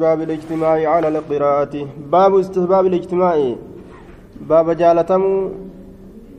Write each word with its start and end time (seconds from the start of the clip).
باب 0.00 0.20
الاجتماع 0.20 0.78
على 0.94 1.08
القراءة. 1.08 1.74
باب 2.14 2.32
استحباب 2.42 2.84
الاجتماع. 2.86 3.36
باب 4.50 4.70
جالتم 4.70 5.22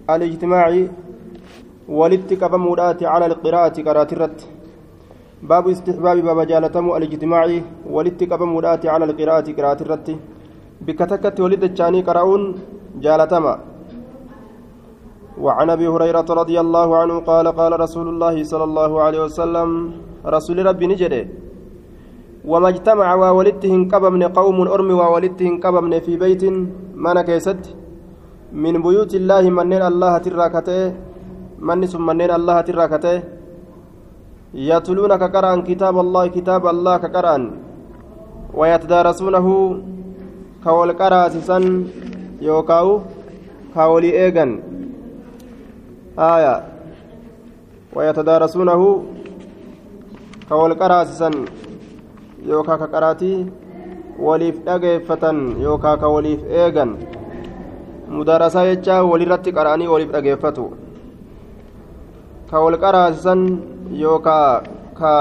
الاجتماع 0.09 0.65
ولت 1.89 2.43
قبمودات 2.43 3.03
على 3.03 3.25
القراءة 3.25 3.75
قراءة 3.87 4.13
الرت 4.13 4.39
باب 5.49 5.67
استحباب 5.67 6.17
باب 6.27 6.39
جالتم 6.51 6.85
الاجتماع 6.97 7.61
ولت 7.95 8.19
قبمودات 8.31 8.85
على 8.85 9.05
القراءة 9.05 9.47
قراءة 9.57 9.79
الرت 9.83 10.07
بكتكت 10.85 11.39
ولد 11.39 11.63
الجاني 11.63 12.01
قرؤون 12.01 12.41
جالتما 13.03 13.53
وعن 15.43 15.69
أبي 15.69 15.87
هريرة 15.87 16.29
رضي 16.41 16.57
الله 16.59 16.97
عنه 16.97 17.19
قال 17.19 17.47
قال 17.47 17.79
رسول 17.79 18.07
الله 18.07 18.43
صلى 18.43 18.63
الله 18.63 19.01
عليه 19.01 19.19
وسلم 19.25 19.69
رسول 20.25 20.65
ربي 20.65 20.87
نجده. 20.87 21.46
وما 22.51 22.69
اجتمع 22.73 23.07
وولدتهن 23.21 23.81
قبمن 23.91 24.23
قوم 24.39 24.57
أرمي 24.75 24.93
وولدتهن 25.01 25.53
قبمن 25.63 25.93
في 26.05 26.13
بيت 26.23 26.43
من 27.05 27.17
كيست؟ 27.27 27.63
من 28.63 28.75
بيوت 28.85 29.13
الله 29.19 29.43
منين 29.57 29.83
الله 29.91 30.13
تراكته؟ 30.25 30.81
من 31.67 31.79
ثم 31.91 32.05
منين 32.09 32.31
الله 32.39 32.57
تراكته؟ 32.67 33.15
يتلون 34.69 35.11
كقرآن 35.23 35.59
كتاب 35.69 35.95
الله 36.03 36.23
كتاب 36.35 36.63
الله 36.73 36.95
كقرآن. 37.03 37.43
ويتدارسونه 38.59 39.47
كول 40.63 40.89
قراسسا 41.01 41.59
يوكاو 42.47 42.87
كولي 43.75 44.09
إيغن 44.21 44.51
آية. 46.33 46.55
ويتدارسونه 47.95 48.81
كول 50.49 50.71
قراسسا 50.81 51.29
yookaan 52.47 52.79
ka 52.81 52.87
qaraatii 52.93 53.37
waliif 54.27 54.57
dhageeffatan 54.67 55.37
yookaan 55.65 55.99
ka 56.01 56.07
waliif 56.15 56.41
eegan 56.61 56.91
mudarasaa 58.15 58.65
jecha 58.69 58.95
walirratti 59.11 59.51
qara'anii 59.57 59.87
waliif 59.93 60.11
dhageeffatu 60.15 60.65
ka 62.49 62.57
wal 62.63 62.77
qaraasisan 62.83 63.41
yookaan 64.03 64.63
ka 64.99 65.13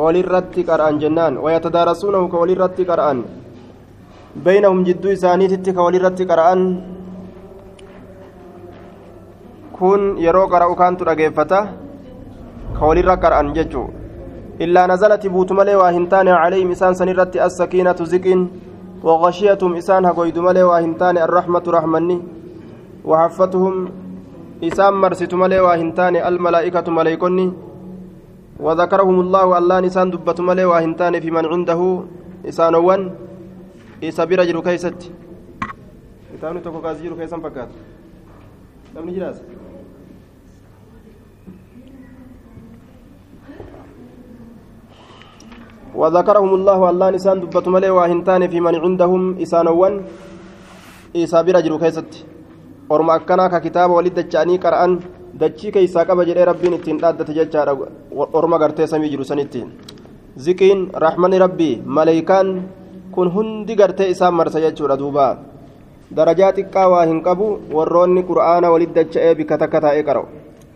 walirratti 0.00 0.62
qara'an 0.70 1.00
jennaan 1.02 1.34
wayatadaarasuunahu 1.44 2.26
ka 2.32 2.36
walirratti 2.42 2.84
qara'an 2.90 3.18
beynahum 4.44 4.84
jidduu 4.88 5.12
isaaniititti 5.16 5.72
ka 5.76 5.82
walirratti 5.86 6.24
qara'an 6.30 6.60
kun 9.78 10.02
yeroo 10.24 10.46
qara'u 10.52 10.74
kaantu 10.80 11.02
dhageeffata 11.08 11.60
ka 12.76 12.82
walirra 12.88 13.16
qara'an 13.24 13.48
jechuudha 13.56 13.99
إلا 14.64 14.82
نزلت 14.86 15.26
بوت 15.26 15.52
ملي 15.52 15.74
واهنتان 15.74 16.28
عليهم 16.28 16.70
إسان 16.70 16.92
سنرت 16.94 17.36
السكينة 17.36 17.98
زكين 18.12 18.40
وغشيتهم 19.02 19.72
إسان 19.80 20.04
هقويد 20.04 20.38
ملي 20.38 20.62
واهنتان 20.62 21.16
الرحمة 21.18 21.64
رحمني 21.76 22.18
وحفتهم 23.04 23.74
إسان 24.68 24.92
مرست 25.02 25.32
ملي 25.34 25.60
واهنتان 25.60 26.14
الملائكة 26.16 26.86
ملائكني 26.98 27.46
وذكرهم 28.60 29.16
الله 29.20 29.58
الله 29.58 29.76
نسان 29.80 30.10
دبة 30.10 30.38
ملي 30.48 30.64
واهنتان 30.64 31.20
في 31.20 31.30
من 31.30 31.46
عنده 31.52 31.80
إسان 32.48 32.74
ون 32.74 33.00
إسا 34.04 34.24
برجل 34.24 34.60
كيست. 34.60 35.00
إتانو 36.34 36.60
تكو 36.60 36.80
كازيرو 36.84 37.16
كيسان 37.16 37.40
فكات. 37.40 37.68
لم 38.96 39.04
نجلاس 39.08 39.36
وذكرهم 45.94 46.50
الله 46.54 46.80
الله 46.90 47.08
نسان 47.10 47.36
دبت 47.42 47.66
ملي 47.68 47.90
واهنتان 47.90 48.42
في 48.48 48.58
من 48.60 48.74
عندهم 48.84 49.22
إسانوان 49.42 49.94
إيسا 51.16 51.42
برجل 51.42 51.74
كيست 51.78 52.12
orma 52.90 53.14
akkanaa 53.22 53.46
ka 53.54 53.62
kitaaba 53.62 53.94
walit 53.94 54.18
dacha'anii 54.18 54.58
qara'an 54.58 54.98
dachii 55.40 55.70
keeysaa 55.70 56.02
qaba 56.08 56.26
jedhee 56.26 56.46
rabbiin 56.48 56.74
ittiin 56.74 56.98
dhaaddate 56.98 57.36
jechaadha 57.36 57.72
orma 58.38 58.58
gartee 58.58 58.86
samii 58.90 59.10
jiru 59.12 59.24
sanitti 59.28 59.62
ziqiin 60.46 60.80
raxmani 61.04 61.38
rabbii 61.38 61.74
maleeykaan 61.86 62.48
kun 63.14 63.30
hundi 63.34 63.76
gartee 63.78 64.10
isaan 64.10 64.34
marsa 64.34 64.62
jechuudha 64.64 64.98
duuba 64.98 65.26
darajaa 66.16 66.50
xiqqaa 66.56 66.88
waa 66.94 67.04
hin 67.06 67.22
qabu 67.22 67.46
warroonni 67.76 68.26
qur'aana 68.30 68.72
walit 68.74 68.90
dacha'ee 68.98 69.38
bikka 69.38 69.58
takka 69.62 69.80
taa'ee 69.86 70.02
qara'u 70.02 70.26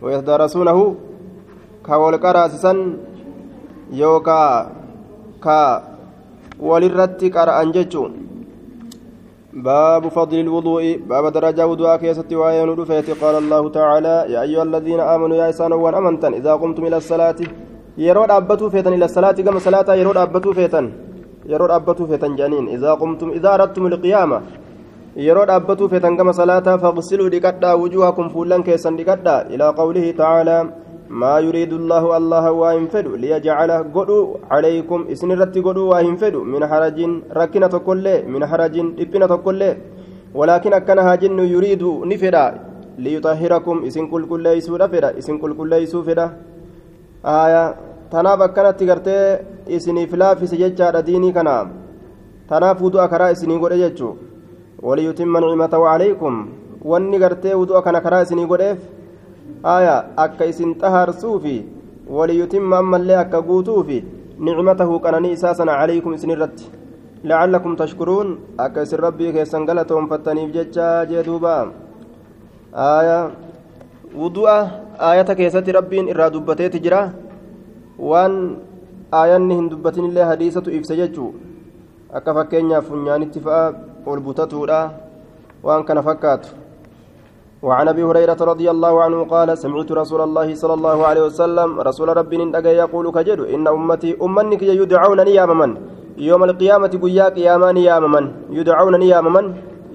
wayatadarasuunahu 0.03 0.85
ka 1.83 1.99
wal 1.99 2.17
qaraasisan 2.25 2.79
yookaa 3.91 4.71
ka 5.39 5.83
walirratti 6.59 7.29
qara'an 7.29 7.73
jechuun. 7.73 8.25
باب 9.55 10.07
فضل 10.07 10.39
الوضوء 10.39 11.07
باب 11.07 11.25
درجة 11.31 11.67
وضوء 11.67 11.95
كيست 11.95 12.33
وعين 12.33 12.69
رفيت 12.69 13.09
قال 13.23 13.35
الله 13.43 13.69
تعالى 13.69 14.15
يا 14.33 14.41
أيها 14.41 14.63
الذين 14.63 14.99
آمنوا 14.99 15.35
يا 15.35 15.49
إسان 15.49 15.71
وان 15.71 15.95
أمنتن 15.95 16.33
إذا 16.33 16.53
قمتم 16.61 16.83
إلى 16.85 16.97
الصلاة 16.97 17.39
يرود 17.97 18.31
أبتوا 18.31 18.69
فيتن 18.69 18.93
إلى 18.93 19.05
الصلاة 19.05 19.31
كما 19.31 19.59
صلاة 19.59 19.95
يرود 19.95 20.17
أبتوا 20.17 20.53
فيتن 20.53 20.85
يرود 21.51 21.71
أبتوا 21.71 22.07
فيتن 22.07 22.35
جانين 22.35 22.67
إذا 22.67 22.91
قمتم 22.93 23.29
إذا 23.29 23.53
أردتم 23.53 23.85
القيامة 23.87 24.37
يرود 25.15 25.49
أبتوا 25.49 25.87
فيتن 25.87 26.13
كما 26.17 26.31
صلاة 26.31 26.67
فاغسلوا 26.81 27.29
لكدا 27.29 27.73
وجوهكم 27.73 28.25
فولا 28.29 28.57
كيسا 28.67 28.89
لكدا 28.89 29.37
إلى 29.53 29.67
قوله 29.79 30.05
تعالى 30.11 30.57
ما 31.09 31.39
يريد 31.39 31.73
الله 31.73 32.17
الله 32.17 32.51
وإن 32.51 32.85
فدو 32.87 33.15
ليجعل 33.15 33.71
قدو 33.95 34.19
عليكم 34.51 34.99
إسن 35.13 35.31
رتي 35.31 35.59
قدو 35.61 35.93
وإن 35.93 36.15
فدو 36.15 36.43
من 36.43 36.65
حرج 36.65 36.99
ركنة 37.29 37.73
كل 37.87 38.05
من 38.27 38.41
حرج 38.45 38.75
إبنة 39.03 39.35
كل 39.45 39.61
ولكن 40.35 40.73
أكنها 40.73 41.15
جن 41.15 41.39
يريد 41.39 41.83
نفدا 41.83 42.45
ليطهركم 42.97 43.75
إسن 43.87 44.07
كل 44.07 44.23
كل 44.25 44.41
ليسو 44.43 44.77
فدا 44.77 45.17
إسن 45.17 45.37
كل 45.37 45.51
كل 45.57 45.69
ليسو 45.69 46.03
فدا. 46.03 46.27
آية 47.25 47.75
تناب 48.11 48.41
أكنت 48.41 48.79
تغرتي 48.79 49.17
إسن 49.69 49.97
فلاف 50.05 50.39
سججة 50.49 50.99
ديني 50.99 51.31
كنا. 51.31 51.67
تناف 52.49 52.81
ودو 52.81 52.99
أكرا 52.99 53.31
إسني 53.31 53.55
قد 53.57 53.71
يجو 53.71 54.09
وليتم 54.83 55.37
نعمته 55.37 55.87
عليكم. 55.87 56.33
واني 56.85 57.17
غرتي 57.17 57.53
ودو 57.53 57.77
أكنا 57.77 57.99
كرا 57.99 58.21
aya 59.75 59.95
akka 60.27 60.45
isin 60.53 60.73
xahaarsuufi 60.81 61.57
waliyutimma 62.17 62.77
ammallee 62.83 63.19
akka 63.25 63.41
guutuufi 63.41 63.99
nicmatahu 64.47 64.99
qananii 65.05 65.35
isaa 65.37 65.53
sana 65.59 65.77
calaykum 65.81 66.13
isin 66.17 66.33
irratti 66.35 66.71
laallakum 67.29 67.73
tashkuruun 67.73 68.37
akka 68.65 68.85
isin 68.85 68.99
rabbii 69.05 69.31
keessan 69.33 69.65
galatoonfattaniif 69.65 70.51
jecha 70.53 70.89
jee 71.09 71.23
duuba. 71.25 71.53
Aya 72.75 73.31
wudu'a 74.13 74.57
aayata 75.07 75.35
keessatti 75.39 75.71
rabbiin 75.77 76.11
irraa 76.13 76.29
dubbateeti 76.33 76.83
jira. 76.85 77.01
Waan 77.97 78.35
aayanni 79.21 79.55
hin 79.55 79.71
dubbatinillee 79.71 80.27
hadiisatu 80.31 80.75
ibsa 80.77 80.99
jechuu. 81.01 81.31
Akka 82.13 82.33
fakkeenyaaf 82.37 82.85
funyaanitti 82.91 83.39
fa'a 83.47 83.73
ol 84.05 84.19
butatuudha. 84.27 84.79
Waan 85.63 85.83
kana 85.89 86.03
fakkaatu. 86.03 86.64
وعن 87.65 87.87
أبي 87.87 88.03
هريرة 88.09 88.37
رضي 88.51 88.67
الله 88.73 88.93
عنه 89.03 89.19
قال 89.33 89.49
سمعت 89.57 89.89
رسول 90.01 90.21
الله 90.27 90.47
صلى 90.61 90.73
الله 90.77 90.97
عليه 91.09 91.23
وسلم 91.29 91.69
رسول 91.87 92.07
ربي 92.19 92.35
ندق 92.37 92.65
يقول 92.83 93.05
كجد 93.17 93.39
إن 93.55 93.65
أمتي 93.67 94.09
أمنك 94.25 94.61
يدعون 94.81 95.19
نياما 95.29 95.67
يوم 96.29 96.41
القيامة 96.49 96.93
قيا 97.03 97.25
قياما 97.37 97.67
نياما 97.77 98.21
يدعون 98.57 98.93
نياما 99.03 99.41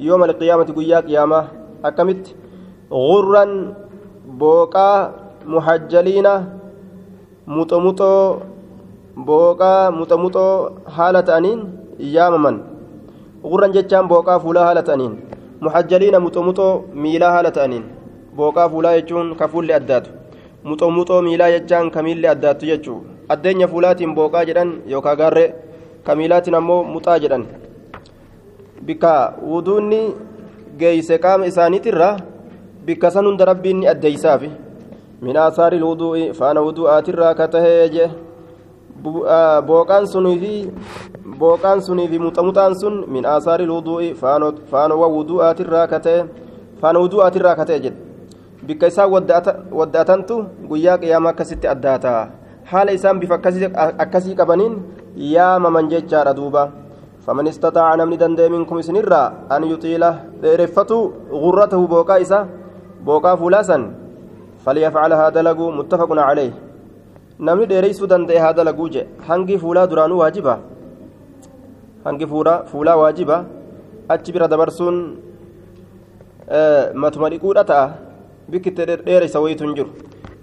يوم 0.09 0.21
القيامة 0.29 0.69
قيا 0.79 0.99
قياما 1.07 1.41
أكمت 1.89 2.25
غرا 2.93 3.45
بوقا 4.41 4.91
محجلين 5.55 6.29
مطمطو 7.57 8.15
بوقا 9.29 9.75
مطمطو 9.99 10.47
حالة 10.97 11.29
أنين 11.39 11.59
يامما 12.17 12.53
غرا 13.51 13.67
جتان 13.75 14.05
بوقا 14.11 14.35
فولا 14.43 14.61
حالة 14.67 14.89
أنين. 14.95 15.30
Muxajjaliina 15.65 16.21
muxomuxoo 16.27 16.73
miilaa 17.03 17.33
haala 17.35 17.51
ta'aniin 17.57 17.85
booqaa 18.37 18.69
fuulaa 18.73 18.95
jechuun 18.99 19.35
ka 19.41 19.49
fuulli 19.49 19.73
addaatu 19.79 20.11
muxomuxoo 20.69 21.23
miilaa 21.27 21.51
jechaan 21.55 21.91
ka 21.95 22.03
miilli 22.07 22.27
addaattu 22.35 22.67
jechuu 22.71 23.01
addeenya 23.35 23.69
fuulaatiin 23.73 24.15
booqaa 24.19 24.45
jedhan 24.49 24.71
yookaan 24.93 25.19
gaarree 25.21 25.49
ka 26.07 26.15
miilaatiin 26.21 26.55
ammoo 26.61 26.83
muxaa 26.95 27.19
jedhan 27.25 27.45
bikka 28.87 29.13
wuduunni 29.51 30.01
geeyse 30.81 31.19
qaama 31.25 31.47
isaaniitirra 31.53 32.09
bikka 32.87 33.11
san 33.11 33.27
hunda 33.27 33.45
rabbiin 33.53 33.81
ni 33.81 33.89
addeeysaafi 33.93 34.51
min 35.23 35.37
aasaari 35.37 35.79
lwuduu'i 35.79 36.33
faana 36.39 36.61
wuduu'aatirraa 36.67 37.35
ka 37.35 37.49
tahee 37.55 37.89
jee 37.95 38.11
booqaan 39.03 40.07
sunii 40.07 40.39
fi 40.43 40.53
booqaan 41.39 41.81
sunii 41.81 42.09
fi 42.09 42.19
muxamuxaan 42.19 42.75
sun 42.75 43.05
min 43.09 43.25
aasaari 43.27 43.67
lwuduu'i 43.67 44.15
faanowwa 44.71 45.09
wuduu'aatirraa 45.17 45.87
katee 45.93 46.25
faana 46.81 47.03
wuduu'aatirraa 47.05 47.57
katee 47.61 47.81
jedhe 47.85 47.99
bikka 48.67 48.87
isaan 48.93 49.11
wadda'atantu 49.79 50.45
guyyaa 50.69 50.99
qiyaamaa 51.05 51.33
akkasitti 51.35 51.73
addaata 51.75 52.13
haala 52.73 52.93
isaan 52.99 53.21
bifa 53.21 53.41
akkasii 54.05 54.37
qabaniin 54.43 54.77
yaamaman 55.17 55.91
jechaadha 55.95 56.37
duuba 56.43 56.65
فمن 57.27 57.47
استطاع 57.53 57.95
نمني 57.95 58.17
دندي 58.17 58.49
منكم 58.49 58.81
سنرا 58.81 59.23
أن 59.53 59.63
يطيل 59.73 60.05
رفته 60.61 61.01
غرته 61.43 61.81
بوكا 61.87 62.17
إسا 62.25 62.41
بوكا 63.07 63.35
فلاسا 63.41 63.79
فليفعل 64.65 65.13
هذا 65.13 65.41
لغو 65.43 65.71
متفق 65.71 66.11
عليه 66.29 66.53
namni 67.49 67.67
dheereysuu 67.71 68.11
danda'e 68.13 68.39
haa 68.45 68.53
dalaguu 68.59 68.89
je 68.95 69.03
hangi 69.29 69.57
fuulaa 69.63 69.87
duraanuu 69.91 70.19
waajiba 70.23 70.55
hangi 72.05 72.27
fuulaa 72.71 72.97
waajiba 73.03 73.37
achi 74.15 74.33
bira 74.35 74.49
dabarsuun 74.53 74.97
matuma 77.03 77.31
dhiquudha 77.33 77.65
ta'a 77.71 77.87
bikkitti 78.53 78.87
dheereysa 79.07 79.43
wayitu 79.45 79.65
hin 79.67 79.75
jiru 79.79 79.91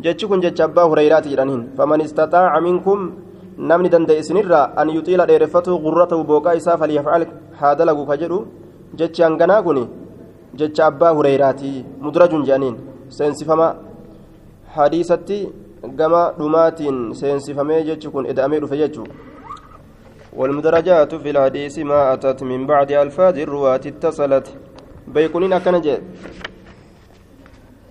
jechi 0.06 0.28
kun 0.32 0.42
jecha 0.46 0.64
abbaa 0.68 0.88
hureyraati 0.92 1.30
jedhaniin 1.34 1.64
faman 1.78 2.02
istaxaaca 2.08 2.62
minkum 2.68 3.00
namni 3.72 3.90
danda'e 3.94 4.20
isinirraa 4.24 4.66
an 4.82 4.90
yuxiila 4.98 5.26
dheereffatu 5.32 5.80
gurratahu 5.86 6.24
booqaa 6.32 6.56
isaa 6.62 6.78
falyafcal 6.82 7.26
haa 7.60 7.74
dalagu 7.80 8.06
ka 8.10 8.18
jedhu 8.24 8.40
jechi 9.00 9.26
hanganaa 9.28 9.62
kun 9.68 9.80
jecha 10.60 10.84
abbaa 10.90 11.14
hureyraati 11.20 11.72
mudrajun 12.06 12.46
jedhaniin 12.48 12.76
seensifama 13.18 13.68
hadiisatti 14.76 15.40
gama 15.84 16.34
dhumaatiin 16.40 17.14
seensifamee 17.16 17.84
jechi 17.84 18.10
kun 18.10 18.26
eda'amee 18.26 18.60
dhufe 18.60 18.78
jechuu 18.78 19.08
والمدرجات 20.38 21.16
في 21.16 21.30
الحديث 21.30 21.80
ما 21.80 22.14
أتت 22.14 22.44
من 22.44 22.68
بعد 22.68 22.92
ألفاظ 22.92 23.38
الرواة 23.38 23.82
اتصلت 23.86 24.48
بيكونين 25.08 25.54
أكنجي 25.54 25.98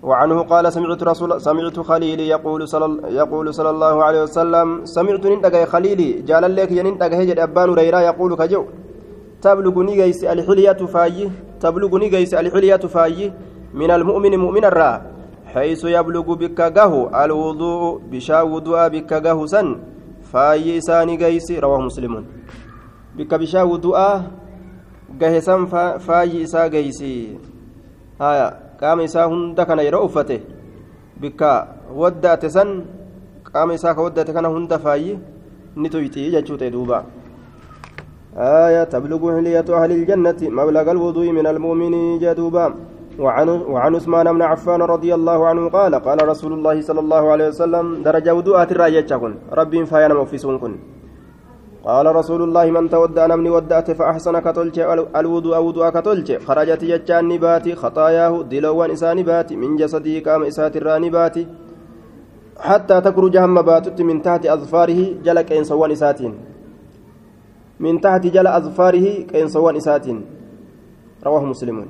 وعنه 0.02 0.42
قال 0.42 0.72
سمعت 0.72 1.02
رسول 1.02 1.40
سمعت 1.40 1.80
خليلي 1.80 2.28
يقول 2.28 2.68
صلى 2.68 2.86
يقول 3.10 3.54
صلى 3.54 3.70
الله 3.70 4.04
عليه 4.04 4.22
وسلم 4.22 4.84
سمعت 4.84 5.26
ننتقى 5.26 5.66
خليلي 5.66 6.22
جال 6.22 6.56
لك 6.56 6.70
ينتقى 6.72 7.22
هجر 7.22 7.42
أبان 7.42 7.74
ريرا 7.74 8.00
يقول 8.00 8.36
كجو. 8.36 8.64
تبلغني 9.42 9.94
جيس 9.96 10.24
الحلية 10.24 10.80
فاي 10.86 11.30
تبلغني 11.60 12.08
جيس 12.08 12.34
الحلية 12.34 12.76
فاي 12.76 13.32
من 13.74 13.90
المؤمن 13.90 14.38
مؤمن 14.38 14.64
الرا. 14.64 15.15
حيث 15.46 15.84
يبلغ 15.84 16.26
بك 16.34 16.60
جهو 16.76 17.00
الوضوء 17.24 18.00
بشا 18.10 18.42
وضوء 18.42 18.88
بك 18.88 19.10
جهو 19.14 19.46
سن 19.46 19.68
فاي 20.32 20.80
ساني 20.80 21.16
جيس 21.16 21.48
رواه 21.52 21.80
مسلم. 21.80 22.24
بك 23.16 23.34
بشا 23.34 23.62
وضوء 23.62 23.98
جهسان 25.20 25.66
فاي 25.98 26.46
سا 26.46 26.66
جيسي 26.66 27.38
هايا 28.20 28.66
yeroo 29.86 30.04
uffate 30.04 30.42
bikka 31.20 31.66
waddaate 31.96 32.50
san 32.50 32.84
qaama 33.42 33.74
isaa 33.74 33.94
ka 33.94 34.02
waddaate 34.02 34.32
kana 34.36 34.48
hunda 34.48 34.78
faayyi 34.78 35.18
ni 35.76 35.88
tuyxii 35.88 36.30
jechuu 36.30 36.56
ta'e 36.60 36.70
duuba 36.70 37.04
آية 38.36 38.84
تبلغ 38.84 39.36
حلية 39.36 39.64
أهل 39.64 39.90
الجنة 39.92 40.36
مبلغ 40.42 40.90
الوضوء 40.90 41.26
من 41.32 41.46
المؤمن 41.46 42.18
جدوبا. 42.18 42.74
وعن 43.18 43.48
وعن 43.48 43.94
عثمان 43.94 44.32
بن 44.32 44.42
عفان 44.42 44.82
رضي 44.82 45.14
الله 45.14 45.46
عنه 45.46 45.68
قال 45.68 45.94
قال 45.94 46.28
رسول 46.28 46.52
الله 46.52 46.80
صلى 46.80 47.00
الله 47.00 47.30
عليه 47.32 47.48
وسلم 47.48 48.02
درجة 48.02 48.34
وضوءات 48.34 48.72
الراية 48.72 49.06
ربي 49.52 49.86
فاينا 49.86 50.14
مفسون 50.14 50.58
كن 50.58 50.74
قال 51.84 52.06
رسول 52.16 52.42
الله 52.42 52.70
من 52.70 52.90
تودى 52.90 53.26
نمني 53.26 53.50
ودأت 53.50 53.90
فأحسن 53.90 54.38
كتلج 54.38 54.78
الوضوء 55.16 55.56
وضوء 55.58 55.88
كتلج 55.90 56.28
خرجت 56.46 56.82
يجان 56.82 57.28
نباتي 57.28 57.74
خطاياه 57.74 58.42
دلوان 58.42 58.90
إسان 58.90 59.22
باتي 59.22 59.56
من 59.56 59.76
جسده 59.76 60.14
قام 60.26 60.42
إسات 60.42 60.76
الراني 60.76 61.10
باتي 61.10 61.46
حتى 62.60 63.00
تخرج 63.00 63.36
هم 63.36 63.62
باتت 63.62 64.02
من 64.02 64.22
تحت 64.22 64.46
أظفاره 64.46 65.00
جل 65.24 65.40
كين 65.40 65.64
سوان 65.64 65.90
إساتين. 65.90 66.34
من 67.80 68.00
تحت 68.00 68.26
جل 68.26 68.46
أظفاره 68.46 69.06
كين 69.30 69.48
سوان 69.48 69.76
إساتين. 69.76 70.18
رواه 71.26 71.44
مسلم. 71.44 71.86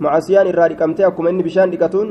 مع 0.00 0.12
سيان 0.20 0.46
الرادي 0.46 0.74
كمتي 0.74 1.06
أكم 1.06 1.26
إني 1.26 1.42
بشان 1.42 1.70
دكتون 1.70 2.08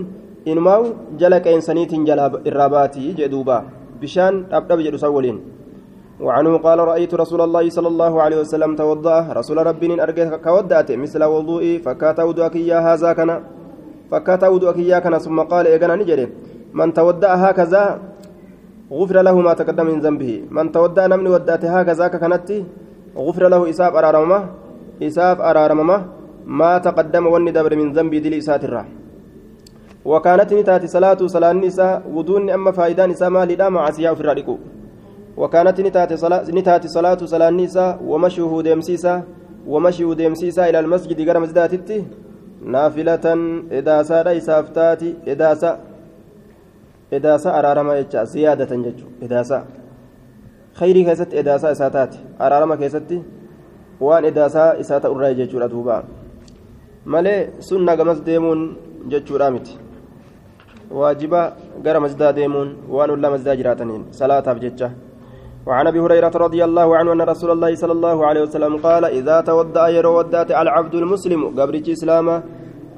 إنماو 0.47 0.81
جل 1.19 1.38
كين 1.38 1.62
سنيتين 1.62 2.06
جل 2.06 2.19
الراباتي 2.50 3.06
جدوبا 3.19 3.57
بشان 4.01 4.33
أبدأ 4.51 4.75
بجدو 4.75 4.97
سولين 4.97 5.38
وعنه 6.25 6.57
قال 6.57 6.80
رأيت 6.80 7.13
رسول 7.13 7.41
الله 7.41 7.69
صلى 7.69 7.88
الله 7.94 8.13
عليه 8.21 8.38
وسلم 8.44 8.71
توضأ 8.75 9.18
رسول 9.39 9.57
ربي 9.69 9.88
أرجع 10.03 10.38
كودأت 10.45 10.89
مثل 10.91 11.21
وضوئي 11.24 11.80
فكات 11.85 12.19
وضوءك 12.19 12.56
يا 12.56 12.80
هذا 12.88 13.13
كان 13.18 13.31
فكات 14.12 14.44
وضوءك 14.44 14.77
يا 14.91 15.00
كان 15.03 15.18
ثم 15.18 15.38
قال 15.51 15.68
إيجانا 15.68 15.95
نجري 16.00 16.25
من 16.80 16.94
تودأ 16.94 17.31
هكذا 17.44 17.83
غفر 18.91 19.18
له 19.27 19.35
ما 19.47 19.53
تقدم 19.59 19.85
من 19.85 20.00
ذنبه 20.06 20.31
من 20.56 20.65
تودأ 20.71 21.07
نمني 21.12 21.30
ودأت 21.33 21.63
هكذا 21.65 22.06
كانت 22.13 22.50
غفر 23.18 23.44
له 23.53 23.62
إساب 23.69 23.91
أرارمه 23.95 24.39
إساب 25.07 25.38
أرارمه 25.41 25.97
ما 26.45 26.78
تقدم 26.78 27.28
والندبر 27.28 27.75
من 27.75 27.94
ذنبي 27.94 28.19
دلي 28.19 28.42
ساتره 28.42 28.86
وكانت 30.06 30.54
نتاتي 30.54 30.88
صلاة 30.88 31.28
صلاة 31.28 31.51
النساء 31.51 32.04
ودون 32.13 32.50
أما 32.50 32.72
فائدان 32.72 33.10
نساء 33.10 33.30
ما 33.30 33.45
لدا 33.45 33.69
مع 33.69 33.92
سياء 33.92 34.13
في 34.16 34.22
الرادقو 34.22 34.57
وكانت 35.38 35.81
نتاتي 35.81 36.18
صلاة 36.18 36.44
نتاتي 36.51 36.88
صلاة 36.88 37.18
صلاة 37.25 37.50
النساء 37.50 38.00
ومشيه 38.06 38.62
ديمسيسا 38.62 39.24
ومشيه 39.68 40.13
ديمسيسا 40.13 40.69
إلى 40.69 40.80
المسجد 40.80 41.22
غير 41.22 41.40
مسجداتي 41.40 42.04
نافلة 42.66 43.25
إداسا 43.72 44.24
ليس 44.24 44.50
أفتاتي 44.50 45.16
إداسا 45.28 45.80
إداسا 47.13 47.60
أرارما 47.60 47.98
يجا 48.00 48.24
زيادة 48.24 48.75
ججو 48.75 49.07
إداسا 49.24 49.66
خيري 50.74 51.04
كيست 51.04 51.34
إداسا 51.34 51.72
إساتات 51.72 52.16
أرارما 52.42 52.75
كيستي. 52.75 53.22
وان 54.01 54.25
إداسا 54.25 54.80
إساتا 54.80 55.07
أرى 55.07 55.45
دوبا 55.45 56.04
malee 57.05 57.50
sunna 57.59 57.95
gamas 57.97 58.19
deemuun 58.27 58.61
jechuudha 59.11 59.51
miti. 59.51 59.77
Waajiba 60.91 61.41
gara 61.83 62.00
masjidaa 62.00 62.33
deemuun 62.33 62.69
waan 62.89 63.09
ollaa 63.11 63.31
masjidaa 63.31 63.55
jiraataniin 63.55 64.05
salaataaf 64.11 64.59
jecha. 64.59 64.91
وعن 65.67 65.88
ابي 65.88 66.00
هريره 66.00 66.33
رضي 66.45 66.61
الله 66.63 66.88
عنه 66.97 67.11
ان 67.13 67.21
رسول 67.21 67.51
الله 67.51 67.75
صلى 67.75 67.91
الله 67.91 68.17
عليه 68.25 68.41
وسلم 68.41 68.73
قال 68.77 69.03
اذا 69.05 69.41
تودع 69.41 69.88
يرو 69.95 70.17
ودات 70.19 70.51
العبد 70.51 70.95
المسلم 70.95 71.41
قبرج 71.57 71.89
اسلاما 71.89 72.44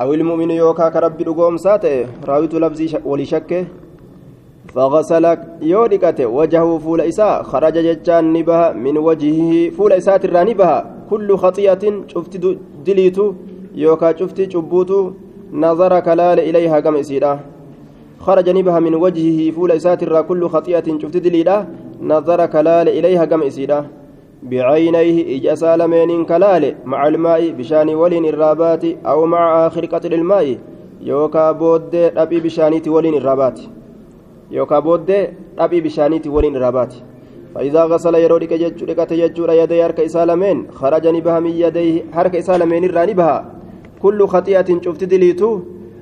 أو 0.01 0.13
المؤمن 0.13 0.51
يوكا 0.51 0.89
كرب 0.89 1.17
دغوم 1.17 1.57
ساته 1.57 2.25
راويت 2.25 2.53
لفظي 2.53 2.87
ولشك 3.05 3.51
فغسل 4.73 5.25
يودكت 5.61 6.19
وجهه 6.21 6.77
فول 6.77 7.01
إساء 7.01 7.43
خرج 7.43 7.75
ججان 7.87 8.33
نبها 8.33 8.73
من 8.73 8.97
وجهه 8.97 9.69
فول 9.77 9.91
إساء 9.93 10.25
الرانبها 10.25 10.77
كل 11.09 11.29
خطيئة 11.37 11.83
شفت 12.11 12.33
دليتو 12.85 13.25
يوكا 13.75 14.17
شفت 14.19 14.51
شبوتو 14.51 15.11
نظر 15.53 15.99
كلال 15.99 16.39
إليها 16.39 16.79
كم 16.79 16.95
إسيرا 16.95 17.39
خرج 18.19 18.49
نبها 18.49 18.79
من 18.79 18.95
وجهه 18.95 19.51
فول 19.51 19.71
إساتر 19.71 20.21
كل 20.21 20.49
خطيئة 20.49 20.87
شفت 21.01 21.17
دليلا 21.17 21.65
نظر 22.01 22.45
كلال 22.45 22.87
إليها 22.89 23.25
كم 23.25 23.41
إسيرا 23.43 23.87
بعينيه 24.43 25.37
إجا 25.37 25.55
سالمين 25.55 26.25
كلال 26.25 26.75
مع 26.85 27.07
الماء 27.07 27.49
بشان 27.49 27.89
ولين 27.89 28.25
الرابات 28.25 28.83
أو 29.05 29.25
مع 29.25 29.67
آخر 29.67 29.85
قطر 29.85 30.11
الماء 30.11 30.57
يوكا 31.01 31.51
بود 31.51 31.95
أبي 31.95 32.39
بشانيت 32.39 32.87
ولين 32.87 33.13
الرابات 33.13 33.59
يوكا 34.51 34.79
بود 34.79 35.09
أبي 35.59 35.81
بشانيت 35.81 36.27
ولين 36.27 36.55
الرابات 36.55 36.93
فإذا 37.55 37.83
غسل 37.85 38.15
يرودك 38.15 38.53
جدك 38.53 39.11
يجور 39.11 39.51
يدي 39.51 39.83
هرك 39.83 39.99
إسالمين 39.99 40.67
خرج 40.71 41.07
نبها 41.07 41.39
من 41.39 41.51
يديه 41.51 42.03
هرك 42.13 42.35
إسالمين 42.35 42.83
الراني 42.83 43.13
بها 43.13 43.55
كل 44.01 44.27
خطيئة 44.27 44.81
شفت 44.81 45.03
دليتو 45.03 45.59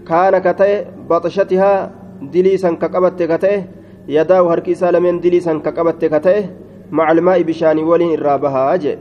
كان 0.08 0.38
كتئ 0.38 0.86
بطشتها 1.10 1.92
دليسا 2.22 2.72
كقبت 2.72 3.24
كتئ 3.24 3.62
يداه 4.08 4.54
هرك 4.54 4.70
إسالمين 4.70 5.20
دليسا 5.20 5.54
كقبت 5.66 6.06
كتئ 6.06 6.44
مع 6.92 7.12
الماء 7.12 7.42
بشاني 7.42 7.84
ولين 7.84 8.14
الرابها 8.14 8.74
أجي 8.74 8.98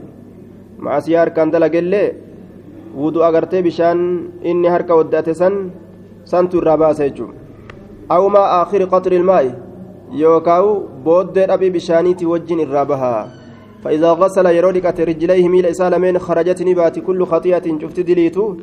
مع 0.79 0.99
سيار 0.99 1.29
كان 1.29 1.51
دلقلي 1.51 2.13
ودو 2.97 3.23
أغرتي 3.23 3.61
بشان 3.61 3.97
إني 4.45 4.69
هرك 4.69 4.89
ودأت 4.89 5.29
سن 5.29 5.69
سنتو 6.25 6.59
الرابها 6.59 6.93
سيجو. 6.93 7.27
أو 8.11 8.29
ما 8.29 8.61
آخر 8.61 8.83
قطر 8.83 9.11
الماء 9.11 9.59
يوكاو 10.11 10.83
بود 11.05 11.37
أبي 11.37 11.69
بشانيتي 11.69 12.25
وجن 12.25 12.59
الرابها. 12.59 13.29
فإذا 13.83 14.11
غسل 14.11 14.45
يرودك 14.45 14.99
رجليه 14.99 15.49
ميل 15.49 15.65
إسالمين 15.65 16.19
خرجت 16.19 16.61
نبات 16.61 16.99
كل 16.99 17.25
خطيئة 17.25 17.79
شفت 17.81 17.99
دليتو. 17.99 18.55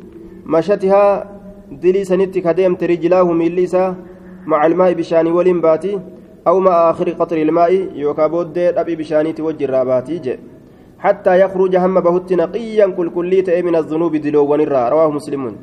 مشتها 0.45 1.25
دلي 1.71 2.03
سنت 2.03 2.37
كديمت 2.37 2.83
رجلاه 2.83 3.23
ميليسا 3.23 3.95
مع 4.45 4.65
الماء 4.65 4.93
بشاني 4.93 5.31
ولين 5.31 5.61
باتي 5.61 5.99
أو 6.47 6.59
مع 6.59 6.89
آخر 6.89 7.09
قطر 7.09 7.37
الماء 7.37 7.71
يوكا 7.95 8.27
بود 8.27 8.57
أبي 8.57 8.95
بشانيتي 8.95 9.41
وجن 9.41 9.65
الراباتي 9.65 10.17
جي. 10.17 10.39
حتى 10.99 11.39
يخرج 11.39 11.75
هم 11.75 11.99
بهت 11.99 12.33
نقيا 12.33 12.87
كل 12.97 13.09
كليت 13.09 13.49
من 13.49 13.75
الذنوب 13.75 14.15
دلو 14.15 14.43
ونرى 14.51 14.89
رواه 14.89 15.11
مسلم. 15.11 15.55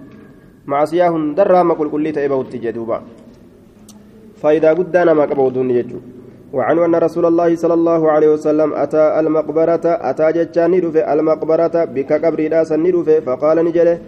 مع 0.67 0.85
سياه 0.85 1.35
درام 1.37 1.73
كل 1.73 1.91
كليت 1.91 2.19
بهت 2.19 2.57
جدوبا 2.57 3.03
فإذا 4.43 4.71
قدنا 4.79 5.13
ما 5.15 5.25
قبضون 5.31 5.71
يجو. 5.71 5.99
وعنه 6.53 6.85
أن 6.85 6.95
رسول 6.95 7.27
الله 7.27 7.57
صلى 7.57 7.75
الله 7.75 8.11
عليه 8.11 8.29
وسلم 8.29 8.73
أتى 8.75 9.21
المقبرة 9.21 9.85
أتى 9.85 10.33
جتشان 10.33 10.73
المقبرة 11.15 11.85
بك 11.85 12.13
قبر 12.25 12.41
راس 12.53 12.73
فقال 13.27 13.57
نجله 13.65 13.99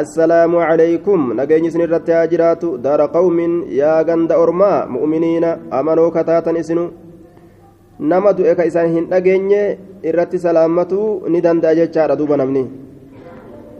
السلام 0.00 0.52
عليكم 0.56 1.18
نجيني 1.40 1.70
سنرت 1.70 2.10
هاجرات 2.10 2.64
دار 2.86 3.00
قوم 3.16 3.38
يا 3.68 3.94
غند 4.08 4.32
أرما 4.32 4.72
مؤمنين 4.94 5.44
أمنوا 5.78 6.08
كتاتا 6.16 6.52
إسنو 6.60 6.86
nama 7.98 8.34
du'e 8.34 8.54
ka 8.58 8.66
isaan 8.66 8.90
hin 8.90 9.04
dhageenye 9.06 9.78
irratti 10.02 10.38
salaammatu 10.38 11.30
ni 11.30 11.38
danda'a 11.40 11.78
jechaadha 11.78 12.18
duuba 12.18 12.36
namni 12.36 12.66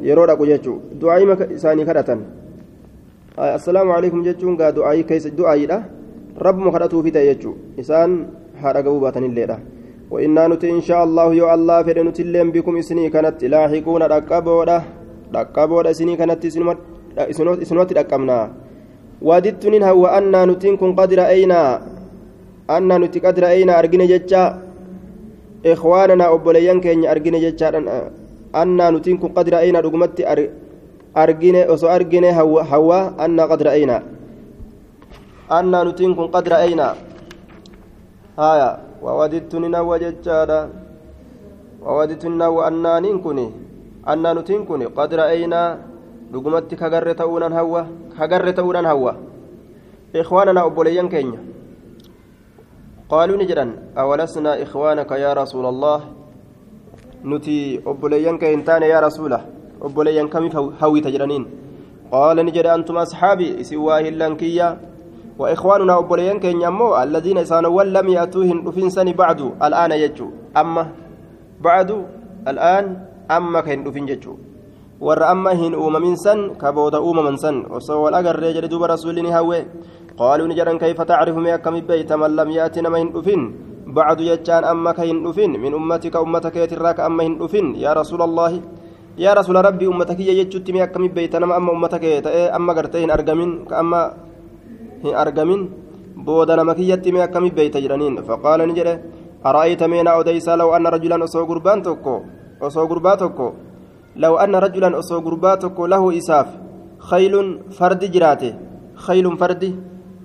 yeroo 0.06 0.26
dhaqu 0.30 0.46
jechuu 0.46 0.78
du'aayima 1.00 1.34
isaanii 1.56 1.86
kadhatan 1.88 2.20
assalaamu 3.36 3.90
alaikum 3.96 4.22
jechuun 4.22 4.54
gaa 4.60 4.70
du'aayii 4.78 5.08
keessa 5.10 5.34
du'aayiidha 5.38 5.78
rabbuma 6.46 6.70
kadhatuufi 6.74 7.10
ta'e 7.16 7.26
jechuu 7.30 7.56
isaan 7.82 8.12
haadha 8.62 8.86
ga'uu 8.86 9.00
baatanilleedha 9.06 9.58
وإنا 10.14 10.48
نتي 10.48 10.70
إن 10.70 10.80
شاء 10.80 11.04
الله 11.04 11.34
يو 11.34 11.46
الله 11.54 11.82
فدي 11.82 12.02
نتي 12.02 12.22
لهم 12.22 12.48
بكم 12.54 12.76
إسني 12.76 13.10
كانت 13.10 13.44
لاحقون 13.44 14.02
رقبودا 14.14 14.78
كانت 16.19 16.41
إسنوت 17.63 17.89
رقمنا 17.97 18.39
وددت 19.21 19.63
ننها 19.67 19.91
وأنا 19.91 20.45
نتين 20.45 20.77
كن 20.77 20.91
قد 20.95 21.13
رأينا 21.13 21.61
أنا 22.69 22.95
نتي 22.97 23.19
قد 23.19 23.39
رأينا 23.39 23.79
أرجن 23.79 24.01
جتشا 24.11 24.43
إخواننا 25.65 26.25
أبوليان 26.33 26.77
كين 26.81 27.05
أرجن 27.05 27.35
جتشا 27.43 27.67
أنا 28.55 28.85
نتين 28.95 29.17
كن 29.21 29.31
قد 29.37 29.47
رأينا 29.49 29.79
رقمت 29.85 30.17
أرجن 31.17 31.55
أسو 31.73 31.87
أرجن 31.87 32.25
هوا 32.39 32.61
هوا 32.71 32.99
أنا 33.25 33.43
قد 33.51 33.61
رأينا 33.67 33.97
أنا 35.51 35.79
نتين 35.83 36.11
كن 36.17 36.27
قد 36.35 36.45
رأينا 36.53 36.87
هايا 38.39 38.69
ووددت 39.03 39.53
ننوى 39.55 39.95
جتشارا 40.03 40.59
ووددت 41.85 42.23
ننوى 42.25 42.61
أنا 42.67 42.93
ننكني 43.03 43.09
أنا 43.09 43.17
نتين 43.19 43.27
كني 43.27 43.47
قد 43.49 43.68
رأينا 45.13 45.77
ta'uudhaan 47.17 47.53
hawwa 47.53 47.87
kagarre 48.17 48.53
ta'uudhaan 48.53 48.85
hawwa 48.85 49.15
ikhwaanana 50.13 50.61
obboleeyyan 50.69 51.09
keenya 51.09 51.39
qaaluu 53.09 53.37
ni 53.37 53.49
jedhan 53.49 53.71
awalasnaa 53.95 54.61
ikhwaanaka 54.61 55.17
yaa 55.17 55.33
rasuula 55.33 55.73
allah 55.73 56.01
nuti 57.23 57.81
obboleeyyan 57.85 58.37
kee 58.37 58.51
hin 58.53 58.61
taane 58.63 58.89
yaa 58.93 59.01
rasuula 59.01 59.41
obboleeyyan 59.81 60.29
kamiif 60.29 60.53
hawwita 60.79 61.09
jedhaniin 61.11 61.49
qaala 62.13 62.43
ni 62.43 62.51
jedhe 62.51 62.69
antuma 62.69 63.01
asxaabii 63.09 63.57
isin 63.65 63.81
waa 63.81 63.99
hillan 64.05 64.37
kiyya 64.37 64.77
وإخواننا 65.39 65.97
أبوليان 65.97 66.39
كين 66.39 66.61
يمو 66.61 67.03
الذين 67.03 67.37
إسانوا 67.37 67.83
لم 67.83 68.07
يأتوهن 68.07 68.63
دفين 68.63 68.89
سني 68.89 69.13
بعد 69.13 69.39
الآن 69.63 69.91
يجو 69.91 70.27
أما 70.57 70.91
بعد 71.61 72.05
الآن 72.47 72.85
أما 73.31 73.61
كين 73.61 73.83
دفين 73.83 74.07
يجو 74.09 74.35
warra 74.99 75.31
amma 75.31 75.55
hin 75.55 75.71
uumamin 75.71 76.19
san 76.19 76.59
ka 76.59 76.75
booda 76.75 76.99
uumaman 76.99 77.39
san 77.39 77.63
osoo 77.71 78.03
wal 78.03 78.15
agarree 78.19 78.51
jedhe 78.55 78.67
duuba 78.67 78.91
rasuulli 78.91 79.23
ni 79.23 79.31
hawwe 79.31 79.59
qaaluu 80.19 80.47
ni 80.51 80.55
jedhan 80.59 80.75
kayfa 80.75 81.07
tacrifu 81.07 81.39
mee 81.39 81.55
akkami 81.55 81.79
beeyta 81.89 82.19
man 82.19 82.35
lam 82.35 82.51
yaati 82.51 82.83
nama 82.83 82.99
hin 82.99 83.11
dhufin 83.15 83.41
bacdu 83.95 84.27
jechaan 84.27 84.67
amma 84.71 84.91
ka 84.97 85.07
hin 85.07 85.23
dhufin 85.23 85.55
min 85.55 85.71
ummatika 85.79 86.19
ummata 86.25 86.51
keetirraa 86.51 86.93
ka 86.97 87.05
amma 87.07 87.23
hin 87.23 87.39
dhufin 87.39 87.67
yaa 87.83 87.95
rasuula 87.95 88.27
allaahi 88.27 88.59
yaa 89.23 89.35
rasuula 89.39 89.63
rabbii 89.67 89.87
ummata 89.93 90.19
kiyya 90.19 90.35
jechutti 90.39 90.75
mee 90.75 90.83
akkami 90.87 91.07
beeyta 91.15 91.39
nama 91.39 91.55
amma 91.59 91.71
ummata 91.77 91.97
kee 92.03 92.19
ta'ee 92.25 92.51
amma 92.59 92.75
gartee 92.75 92.99
hin 93.05 93.15
argamin 93.17 93.51
ka 93.71 93.79
amma 93.83 94.01
hin 95.05 95.15
argamin 95.23 95.63
booda 96.27 96.59
nama 96.59 96.75
kiyyatti 96.75 97.15
mee 97.15 97.23
akkami 97.27 97.55
beeyta 97.55 97.79
jedhaniin 97.79 98.19
faqaala 98.27 98.67
ni 98.67 98.75
ara'ayta 102.61 102.87
meena 102.89 103.15
odeysaa 103.15 103.53
law 104.15 104.37
anna 104.37 104.59
rajulan 104.59 104.95
osoo 104.95 105.21
tokko 105.21 105.31
osoo 105.31 105.37
gurbaa 105.37 105.57
tokko 105.57 105.69
أن 105.69 105.75
رجلا 105.75 105.79
أصو 105.79 105.79
قرباتك 105.79 105.79
له 105.79 106.17
إساف 106.17 106.47
خيل 106.99 107.59
فرد 107.71 108.11
جراته 108.11 108.53
خيل 108.95 109.37
فرد 109.37 109.63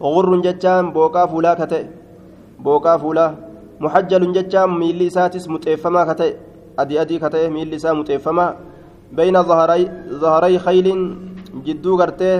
غر 0.02 0.40
جتام 0.40 0.92
بوكا 0.92 1.26
فولا 1.26 1.54
كتئ 1.54 1.84
بوكا 2.58 2.96
فولا 2.96 3.26
محجل 3.80 4.32
جتام 4.32 4.78
ميلي 4.80 5.10
ساتس 5.10 5.48
متئفما 5.48 6.02
كتئ 6.12 6.32
أدي 6.78 7.00
أدي 7.00 7.18
كتئ 7.18 7.48
ميلي 7.48 7.78
سا 7.78 7.92
متئفما 7.92 8.46
بين 9.12 9.36
ظهري 9.42 9.82
ظهري 10.22 10.58
خيل 10.58 10.86
جدو 11.66 11.96
قرتي 12.00 12.32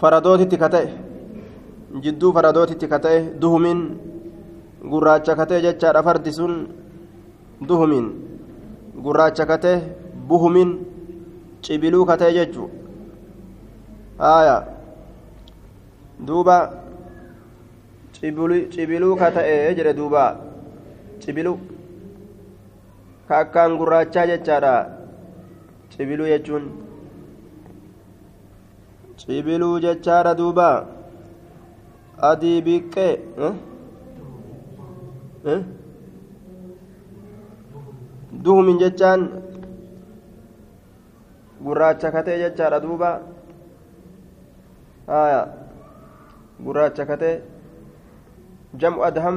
فردوتي 0.00 0.56
كتئ 0.62 0.86
جدو 2.04 2.32
فردوتي 2.32 2.86
كتئ 2.92 3.38
دهمين 3.42 3.80
gurraacha 4.90 5.34
katee 5.34 5.62
jechaadha 5.62 6.02
fardi 6.02 6.32
sun. 6.32 6.52
Duhumin 7.68 8.06
gurraacha 9.04 9.46
katee 9.50 9.78
buhumin 10.28 10.70
cibiluu 11.64 12.04
katee 12.10 12.32
jechuu 12.38 12.68
haya 14.18 14.56
duuba 16.26 16.56
cibiluu 18.76 19.14
kata'ee 19.22 19.74
jedhe 19.78 19.92
duuba 20.00 20.24
cibiluu 21.22 21.56
ka 23.28 23.38
akkaan 23.44 23.76
gurraachaa 23.80 24.26
jechaadha 24.32 24.74
cibiluu 25.92 26.26
jechuun 26.32 26.64
cibiluu 29.22 29.74
jechaadha 29.86 30.34
duuba 30.40 30.68
adii 32.30 32.58
biqqee 32.66 33.12
duhumin 38.44 38.78
jechaan 38.78 39.20
gurraacha 41.64 42.10
katee 42.14 42.38
jechaadha 42.42 42.80
duuba 42.84 43.10
haya 45.06 45.40
gurraacha 46.64 47.04
katee 47.10 47.34
jam'u 48.80 49.02
adham 49.08 49.36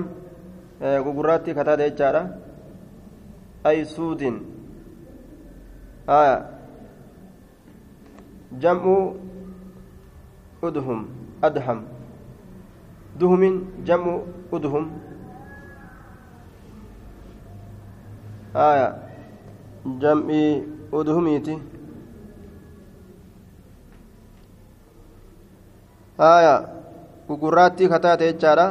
gugurraatti 1.05 1.53
kataate 1.57 1.83
jechaadha 1.89 2.21
ay 3.69 3.85
suudin 3.85 4.35
haya 6.07 6.35
jam'u 8.63 8.95
udhum 10.67 10.99
adham 11.41 11.79
duhumin 13.19 13.55
jam'u 13.87 14.13
udhum 14.51 14.85
آية 18.55 18.89
جمعي 19.85 20.63
أدهميتي 20.93 21.59
آية 26.19 26.79
gugurraattii 27.29 27.89
kataate 27.89 28.25
jechaadha 28.33 28.67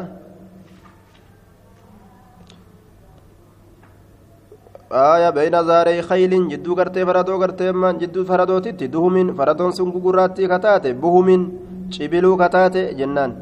زاري 5.62 6.02
خيل 6.02 6.48
جدو 6.48 6.74
غرتي 6.74 7.06
فردو 7.06 7.36
غرتي 7.42 7.72
من 7.72 7.98
جدو 7.98 8.24
فردو 8.24 8.58
تتي 8.58 8.86
دهمين 8.86 9.34
فردون 9.38 9.70
سن 9.72 9.92
gugurraattii 9.94 10.48
kataate 10.48 10.90
buhumin 10.94 11.42
cibiluu 11.90 12.36
kataate 12.36 12.94
jennaan 12.98 13.32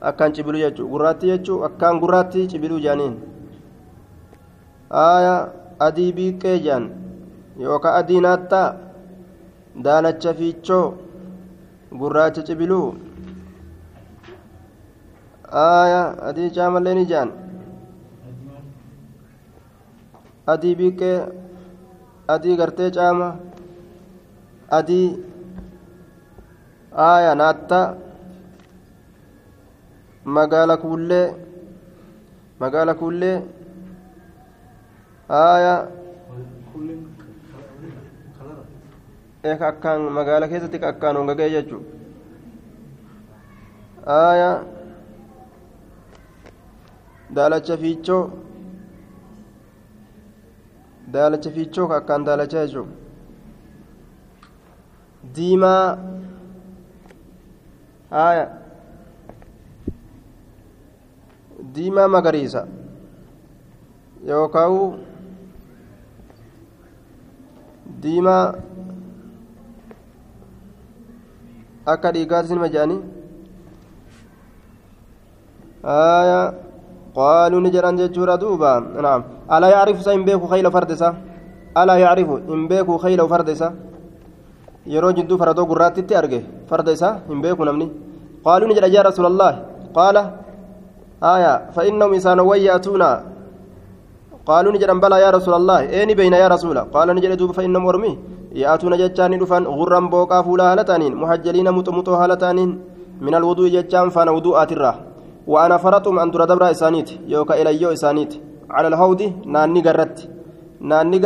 akkaan 0.00 0.32
cibiluu 0.34 0.60
jechuu 0.64 0.88
gurraattii 0.88 1.30
jechuu 1.30 1.62
akkaan 1.68 2.00
gurraattii 2.02 2.48
cibiluu 2.50 2.80
jaaniin 2.80 3.27
aya 4.90 5.34
adii 5.86 6.12
biiqqee 6.16 6.56
jaan 6.66 6.84
yookaan 7.64 7.96
adii 8.00 8.20
naattaa 8.26 8.68
daalacha 9.84 10.34
fiichoo 10.38 10.86
gurraacha 12.00 12.42
cibiluu 12.48 12.86
aya 15.64 16.00
adii 16.28 16.50
caamallee 16.56 16.94
ni 16.98 17.04
jaan 17.12 17.30
adii 20.52 20.74
biiqqee 20.80 21.16
adii 22.34 22.56
gartee 22.60 22.90
caama 22.96 23.28
adii 24.78 25.08
aya 27.10 27.34
naattaa 27.40 27.86
magaala 30.36 30.76
kuullee 30.82 31.26
magaala 32.60 32.94
kuullee 33.00 33.36
aya 35.28 35.88
akkaan 39.68 40.00
magaala 40.18 40.48
keessatti 40.48 40.78
akkaan 40.90 41.16
hongagee 41.16 41.50
jechuu 41.54 41.82
aya 44.16 44.50
daalacha 47.34 47.76
fiichoo 47.82 48.22
daalacha 51.16 51.50
fiichoo 51.56 51.86
ka 51.88 51.96
akkaan 52.00 52.24
daalacha 52.28 52.64
jechuu 52.66 52.86
diimaa 55.36 55.98
aya 58.24 58.44
diimaa 61.74 62.08
magariisa 62.16 62.66
yookaan 64.26 64.72
diimaa 68.02 68.44
akka 71.92 72.12
dhiigaatti 72.16 72.48
sinima 72.50 72.68
jedhanii 72.74 73.00
qaaluu 77.18 77.60
ni 77.64 77.70
jedhan 77.76 78.00
jechuudha 78.00 78.40
duuba 78.42 78.72
naam 79.06 79.22
alaa 79.48 79.72
yacrifu 79.74 80.00
isa 80.04 80.16
hin 80.16 80.24
beeku 80.30 80.50
khayla 80.52 80.74
farda 80.76 80.98
isa 80.98 81.14
alaa 81.82 81.98
yacrifu 82.04 82.40
hin 82.50 82.66
beeku 82.72 82.98
khayla 83.04 83.28
farda 83.34 83.72
yeroo 84.96 85.12
jidduu 85.20 85.38
faradoo 85.44 85.66
gurraattitti 85.70 86.20
arge 86.20 86.40
farda 86.72 87.14
hin 87.30 87.40
beeku 87.46 87.70
namni 87.70 87.88
qaaluu 88.44 88.68
ni 88.68 88.78
jedha 88.80 88.94
yaa 88.96 89.08
rasuulallah 89.10 89.52
qaala 89.96 90.22
آية 91.22 91.70
فإنهم 91.74 92.14
إسان 92.14 92.40
ويأتونا 92.40 93.22
قالوا 94.48 94.72
نجد 94.74 94.90
بلى 95.04 95.16
يا 95.24 95.30
رسول 95.36 95.54
الله. 95.60 95.78
إني 96.02 96.14
بين 96.14 96.34
يا 96.42 96.48
رسول 96.54 96.78
قال 96.94 97.08
نجد 97.16 97.32
دوب 97.40 97.50
فإنهم 97.58 97.84
ورمي 97.88 98.12
يأتون 98.62 98.94
جتان 99.00 99.32
دفن 99.40 99.64
غرا 99.78 100.00
بوقا 100.12 100.38
فولا 100.46 100.64
هالتانين 100.72 101.12
محجلين 101.22 101.68
متمتو 101.76 102.14
هالتانين. 102.20 102.70
من 103.26 103.34
الوضوء 103.40 103.68
جتان 103.76 104.08
فانا 104.14 104.30
وضوءات 104.36 104.70
الراه 104.76 104.96
وأنا 105.52 105.76
فرطم 105.82 106.18
أن 106.18 106.28
ترى 106.32 106.46
دبر 106.50 106.64
إسانيت. 106.70 107.08
يوكا 107.32 107.54
إليو 107.60 107.88
إسانيت. 107.96 108.32
على 108.70 108.88
الهود 108.88 109.20
ناني 109.54 109.80
قرت 109.86 110.16
ناني 110.90 111.18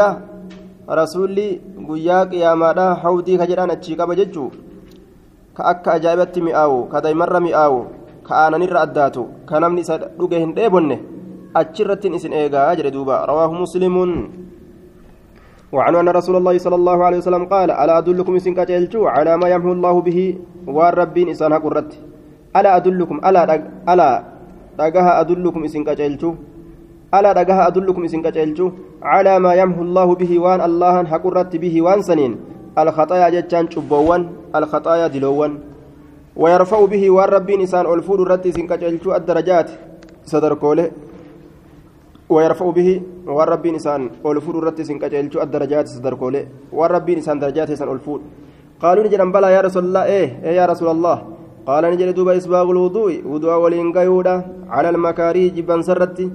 رسولي 0.99 1.49
guyyaa 1.89 2.27
qiyaamaadha 2.27 2.95
hawdii 3.03 3.39
ka 3.39 3.47
jedhaan 3.51 3.73
achii 3.75 3.97
qaba 4.01 4.15
jechuu 4.19 4.51
ka 5.57 5.65
akka 5.71 5.93
ajaa'ibatti 5.93 6.45
mi'aawu 6.47 6.79
ka 6.93 7.01
daymarra 7.05 7.41
mi'aawu 7.47 7.81
ka 8.27 8.33
aananirra 8.43 8.85
addaatu 8.87 9.25
ka 9.49 9.61
namni 9.65 9.83
isa 9.85 9.99
dhuge 9.99 10.39
hin 10.43 10.55
achirrattiin 11.55 12.15
isin 12.15 12.33
eegaa 12.33 12.75
jedhe 12.77 12.93
duuba. 12.93 13.27
Rawaahu 13.27 13.55
muslimuun 13.65 14.13
وعن 15.73 15.95
أن 15.97 16.09
رسول 16.09 16.37
الله 16.37 16.59
صلى 16.59 16.75
الله 16.75 16.99
عليه 17.05 17.19
وسلم 17.19 17.45
قال 17.45 17.71
ألا 17.71 17.99
أدلكم 17.99 18.37
إسن 18.37 18.53
كتلجو 18.55 19.07
على 19.09 19.33
ما 19.37 19.49
يمحو 19.49 19.73
الله 19.73 20.01
به 20.01 20.19
والربين 20.69 21.29
إسان 21.29 21.53
قرت 21.65 21.91
ألا 22.57 22.77
أدلكم 22.77 23.17
ألا 23.29 23.43
ألا 23.89 24.11
دقها 24.79 25.21
أدلكم 25.21 25.61
إسن 25.65 25.85
كتلجو 25.89 26.31
ألا 27.17 27.31
دقها 27.33 27.63
أدلكم 27.69 28.05
إسن 28.05 28.21
كتلجو 28.23 28.67
على 29.03 29.35
ما 29.45 29.53
يمحو 29.55 29.83
الله 29.83 30.09
به 30.21 30.33
وان 30.45 30.61
الله 30.69 30.95
حقرت 31.13 31.57
به 31.57 31.75
وان 31.83 32.01
سنين 32.09 32.33
الخطايا 32.79 33.29
جتان 33.35 33.65
شبوان 33.73 34.23
الخطايا 34.59 35.07
دلوان 35.15 35.53
ويرفع 36.37 36.81
به 36.93 37.05
والربين 37.17 37.61
إسان 37.67 37.85
ألفود 37.95 38.21
الرد 38.21 38.45
إسن 38.53 38.65
كتلجو 38.71 39.09
الدرجات 39.19 39.69
صدر 40.33 40.53
كوله 40.55 40.87
ويرفع 42.37 42.67
به 42.79 42.89
والربين 43.37 43.75
إنسان 43.79 44.01
ألفود 44.27 44.57
الرت 44.57 44.79
سنكجلتو 44.89 45.39
الدرجات 45.45 45.87
صدركولي 45.95 46.43
والربين 46.79 47.17
إنسان 47.21 47.37
درجات 47.39 47.69
إنسان 47.71 47.89
ألفود 47.95 48.21
قالوا 48.83 49.05
نجد 49.07 49.21
بلى 49.35 49.49
يا 49.57 49.61
رسول 49.67 49.85
الله. 49.87 50.03
إيه, 50.05 50.29
إيه 50.45 50.55
يا 50.59 50.67
رسول 50.67 50.89
الله. 50.91 51.17
قال 51.69 51.83
نجد 51.93 52.09
دوبا 52.19 52.37
إسباغ 52.37 52.67
الوضوء. 52.75 53.13
وضوء 53.31 53.55
ولينقيودا 53.63 54.37
على 54.75 54.89
المكاري 54.91 55.45
جبان 55.57 55.81
سرتي 55.87 56.27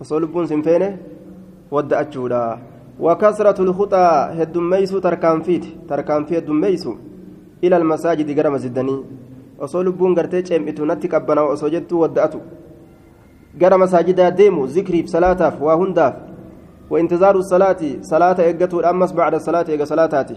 وصلبون 0.00 0.44
سنفينه 0.46 0.90
ودأتشودا 1.74 2.44
وكسرة 3.00 3.58
الخطى 3.66 4.06
هدميسو 4.38 4.98
تركانفيت 5.04 5.64
تركانفي 5.88 6.38
هدميسو 6.38 6.92
إلى 7.64 7.76
المساجد 7.76 8.28
قرم 8.38 8.56
زدني. 8.56 8.96
وصلبون 9.60 10.10
قرتي 10.16 10.40
جمعتو 10.48 10.84
نتك 10.88 11.14
أبنا 11.14 11.42
وصوجدتو 11.52 11.96
ودأتو 12.02 12.40
gara 13.58 13.78
masaajidaa 13.78 14.30
deemu 14.30 14.66
zikriif 14.66 15.06
salaataaf 15.08 15.60
waa 15.60 15.76
hundaaf 15.76 16.14
وانتظار 16.90 17.36
الصلاة 17.36 17.82
صلاة 18.02 18.38
إيجاتو 18.40 18.80
أمس 18.80 19.12
بعد 19.12 19.34
الصلاة 19.34 19.66
إيجا 19.68 19.84
صلاتاتي 19.84 20.36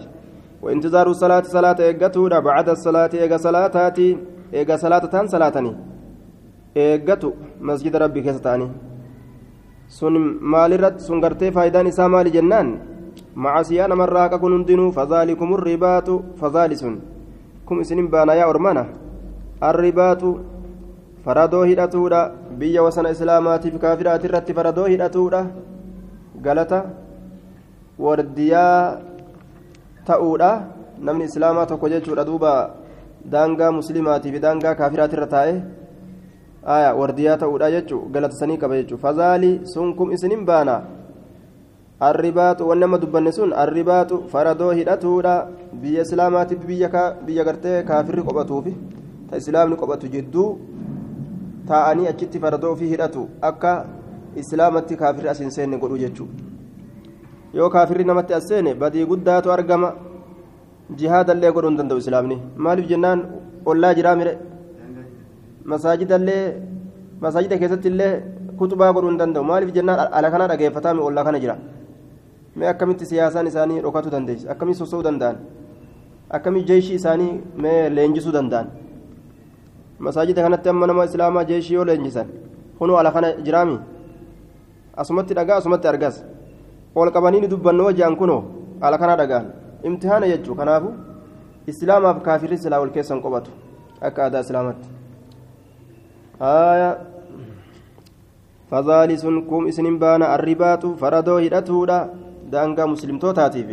وانتظار 0.62 1.06
الصلاة 1.10 1.42
صلاة 1.42 1.78
إيجاتو 1.80 2.28
بعد 2.28 2.68
الصلاة 2.68 3.10
إيجا 3.14 3.36
صلاتاتي 3.36 4.08
إيجا 4.54 4.76
صلاة 4.76 5.04
تان 5.10 5.26
صلاتني 5.26 5.72
إيجاتو 6.76 7.30
مسجد 7.60 7.96
ربي 7.96 8.20
كيستاني 8.22 8.68
sun 9.98 10.14
maalirratti 10.40 11.02
sun 11.02 11.20
gartee 11.20 11.50
faayidaan 11.52 11.86
isaa 11.86 12.08
maali 12.08 12.30
jennaan 12.36 12.68
macasiyaa 13.34 13.88
namarraa 13.88 14.22
haqa 14.26 14.38
kun 14.38 14.52
hundinuu 14.56 14.92
fazaalikum 14.92 15.56
ribaatu 15.68 16.14
fazaalisun 16.40 16.94
kum 17.66 17.80
isinin 17.80 18.08
baanayaa 18.14 18.48
ormana 18.52 18.84
arribaatu 19.60 20.28
faradoo 21.24 21.64
hidhatuudha 21.64 22.20
biyya 22.60 22.82
wasana 22.86 23.10
islaamaatiif 23.16 23.78
kaafiraati 23.84 24.26
irratti 24.28 24.56
faradoo 24.58 24.86
hidhatuudha 24.92 25.40
galata 26.46 26.80
wardiyaa 27.98 28.98
ta'uudha 30.08 30.50
namni 31.00 31.24
islaamaa 31.30 31.66
tokko 31.70 31.88
jechuudha 31.94 32.24
duuba 32.30 32.52
daangaa 33.36 33.72
muslimaatiif 33.78 34.40
daangaa 34.46 34.74
kaafiraati 34.80 35.16
irra 35.16 35.28
taa'e 35.36 35.54
aya 36.76 36.90
wardiyaa 37.00 37.38
ta'uudha 37.44 37.70
jechuu 37.76 38.02
galata 38.16 38.40
sanii 38.40 38.58
qaba 38.64 38.80
jechuu 38.80 39.00
fazaali 39.06 39.52
sun 39.72 39.94
kum 39.96 40.12
isinin 40.16 40.44
baana 40.50 40.76
arribaatu 42.10 42.68
wanni 42.68 42.84
amma 42.84 42.98
dubbanne 42.98 43.32
sun 43.32 43.52
arribaatu 43.64 44.20
faradoo 44.32 44.72
hidhatuudha 44.80 45.34
biyya 45.82 46.04
islaamaatiif 46.06 46.66
biyya 47.26 47.44
gartee 47.48 47.82
kaafirri 47.90 48.26
qophatuufi 48.28 48.76
ta 49.30 49.36
islaamni 49.42 49.76
qophatu 49.82 50.12
jidduu 50.14 50.48
taa'anii 51.68 52.08
achitti 52.12 52.38
faradoo 52.44 52.72
ofii 52.76 52.88
hidhatu 52.94 53.22
akka 53.50 53.72
islaamatti 54.42 54.96
kaafirri 55.02 55.28
as 55.32 55.40
hin 55.44 55.50
seenne 55.56 55.78
godhu 55.84 55.98
jechuudha 56.02 56.34
yoo 57.58 57.68
kaafirri 57.74 58.04
namatti 58.10 58.34
as 58.38 58.48
seene 58.50 58.74
badii 58.82 59.06
guddaatu 59.12 59.52
argama 59.56 59.90
jihaadallee 61.00 61.52
godhuu 61.56 61.70
hin 61.72 61.78
danda'u 61.80 62.02
islaamni 62.04 62.36
maaliif 62.66 62.88
jennaan 62.92 63.24
ollaa 63.72 63.94
jiraa 64.00 64.16
mire 64.20 64.34
masaajidallee 65.72 66.42
masaajida 67.26 67.58
keessatti 67.64 67.88
illee 67.94 68.12
kutubaa 68.62 68.92
godhuu 68.96 69.12
hin 69.14 69.20
danda'u 69.24 69.44
maaliif 69.52 69.74
jennaan 69.78 70.06
ala 70.20 70.30
kana 70.36 70.48
dhageeffataa 70.52 70.94
ollaa 71.08 71.24
kana 71.30 71.42
jira 71.46 71.56
mee 72.56 72.68
akkamitti 72.74 73.06
siyaasaan 73.12 73.46
isaanii 73.52 73.80
dhokatu 73.86 74.10
dandeessi 74.16 74.48
akkamitti 74.54 74.84
sosso'uu 74.84 75.04
danda'an 75.10 75.36
akkamitti 76.38 76.68
jeeshii 76.72 76.98
isaanii 77.00 77.32
mee 77.66 77.80
leenjisuu 77.96 78.32
danda'an. 78.36 78.66
masaajida 79.98 80.42
kanatti 80.42 80.68
amma 80.68 80.86
nama 80.86 81.04
islaamaa 81.04 81.44
jeeshii 81.44 81.74
yoo 81.74 81.84
leenjisan 81.84 82.26
kunuu 82.78 82.96
ala 82.98 83.10
kana 83.12 83.32
jiraami. 83.46 83.78
Asumatti 84.96 85.34
dhagaa 85.34 85.56
asumatti 85.56 85.88
argas. 85.88 86.24
Ol 86.94 87.10
qabaniini 87.10 87.48
dubbannoo 87.48 87.92
jaan 87.92 88.16
kunoo 88.16 88.42
ala 88.80 88.98
kana 88.98 89.16
dhagaan. 89.16 89.46
Imtihaana 89.82 90.26
jechuu 90.26 90.54
kanaafu 90.54 90.92
islaamaaf 91.66 92.22
kaafirri 92.22 92.58
silaa 92.58 92.80
wal 92.80 92.90
keessan 92.90 93.20
qobatu 93.22 93.50
akka 94.00 94.24
aadaa 94.24 94.40
islaamatti 94.40 94.88
aayaa 96.40 96.96
fadaalisun 98.70 99.42
kum 99.48 99.66
isinin 99.66 99.98
baana 99.98 100.28
arribaatu 100.36 100.96
faradoo 100.96 101.38
hidhatuudha. 101.38 101.98
Daangaa 102.52 102.86
muslimtootaatiif 102.86 103.70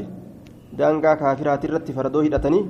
daangaa 0.78 1.16
kaafiraati 1.22 1.68
irratti 1.68 1.94
faradoo 1.94 2.22
hidhatanii 2.22 2.64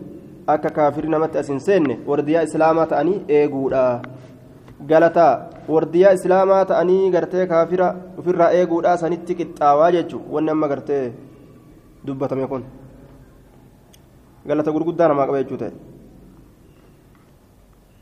akka 0.47 0.69
kaafirri 0.69 1.10
namatti 1.10 1.38
as 1.38 1.47
hin 1.47 1.60
seenne 1.60 1.99
wardiyaa 2.08 2.43
islaamaa 2.49 2.86
ta'anii 2.93 3.21
eeguudha 3.39 3.84
galataa 4.88 5.34
wardiyaa 5.67 6.13
islaamaa 6.19 6.65
ta'anii 6.71 7.12
gartee 7.12 7.45
kaafira 7.54 7.93
ofirraa 8.17 8.51
eeguudha 8.60 8.97
sanitti 8.97 9.36
qixxaawaa 9.39 9.91
jechuun 9.97 10.25
wanni 10.36 10.51
amma 10.56 10.67
gartee 10.73 11.06
dubbatame 12.08 12.47
kun 12.47 12.65
galata 14.47 14.75
gurguddaa 14.77 15.08
namaa 15.13 15.30
qaba 15.30 15.43
jechuu 15.43 15.63
ta'e 15.63 15.73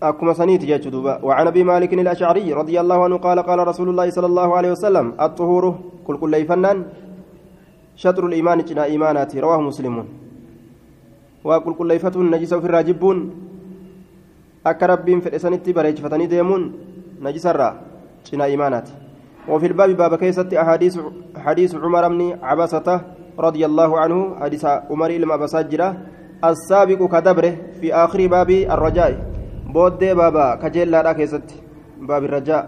أكما 0.04 0.34
سنيت 0.34 0.64
جاتشدوبا 0.64 1.20
وعن 1.24 1.48
أبي 1.48 1.64
مالك 1.64 1.94
الأشعري 1.94 2.54
رضي 2.54 2.80
الله 2.80 3.04
عنه 3.04 3.18
قال 3.18 3.40
قال 3.40 3.68
رسول 3.68 3.90
الله 3.90 4.10
صلى 4.10 4.26
الله 4.32 4.50
عليه 4.58 4.72
وسلم 4.72 5.14
الطهور 5.22 5.64
كل 6.08 6.18
كل 6.18 6.46
فنان 6.46 6.78
شطر 7.96 8.24
الإيمان 8.26 8.64
جنا 8.64 8.84
إيماناتي 8.84 9.40
رواه 9.40 9.62
مسلمون 9.62 10.19
وقل 11.44 11.74
قليفتون 11.74 12.32
نجس 12.32 12.54
في 12.54 12.66
الراجبون 12.66 13.20
akka 14.66 14.88
rabbiin 14.92 15.22
fedhe 15.24 15.40
sanitti 15.40 15.74
bareechifatanii 15.74 16.28
deemuun 16.28 16.64
najisarraa 17.24 17.74
cinaa 18.28 18.52
imaanaati. 18.52 18.92
وفي 19.50 19.66
الباب 19.68 19.90
باب 19.98 20.16
كيست 20.16 20.54
أحاديث 20.54 21.00
حديث 21.38 21.76
عمر 21.76 22.08
بن 22.08 22.38
عبسة 22.44 23.02
رضي 23.40 23.66
الله 23.66 24.00
عنه 24.00 24.36
حديث 24.40 24.66
عمر 24.66 25.10
إلما 25.10 25.36
بساجرة 25.36 25.98
السابق 26.44 27.02
كدبره 27.12 27.54
في 27.82 27.94
آخر 27.94 28.28
باب 28.28 28.50
الرجاء 28.50 29.12
بود 29.74 30.04
بابا 30.04 30.56
كجيل 30.56 30.92
لا 30.92 31.14
كيست 31.14 31.50
باب 32.02 32.24
الرجاء 32.24 32.64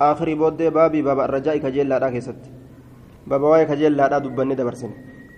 آخر 0.00 0.34
بود 0.34 0.62
باب 0.62 0.92
باب 0.96 1.18
الرجاء 1.20 1.56
كجيل 1.56 1.88
لا 1.88 2.10
كيست 2.10 2.40
بابا 3.26 3.46
واي 3.48 3.64
كجيل 3.66 3.96
لا 3.96 4.18
دبني 4.18 4.54
دبرسن 4.54 4.90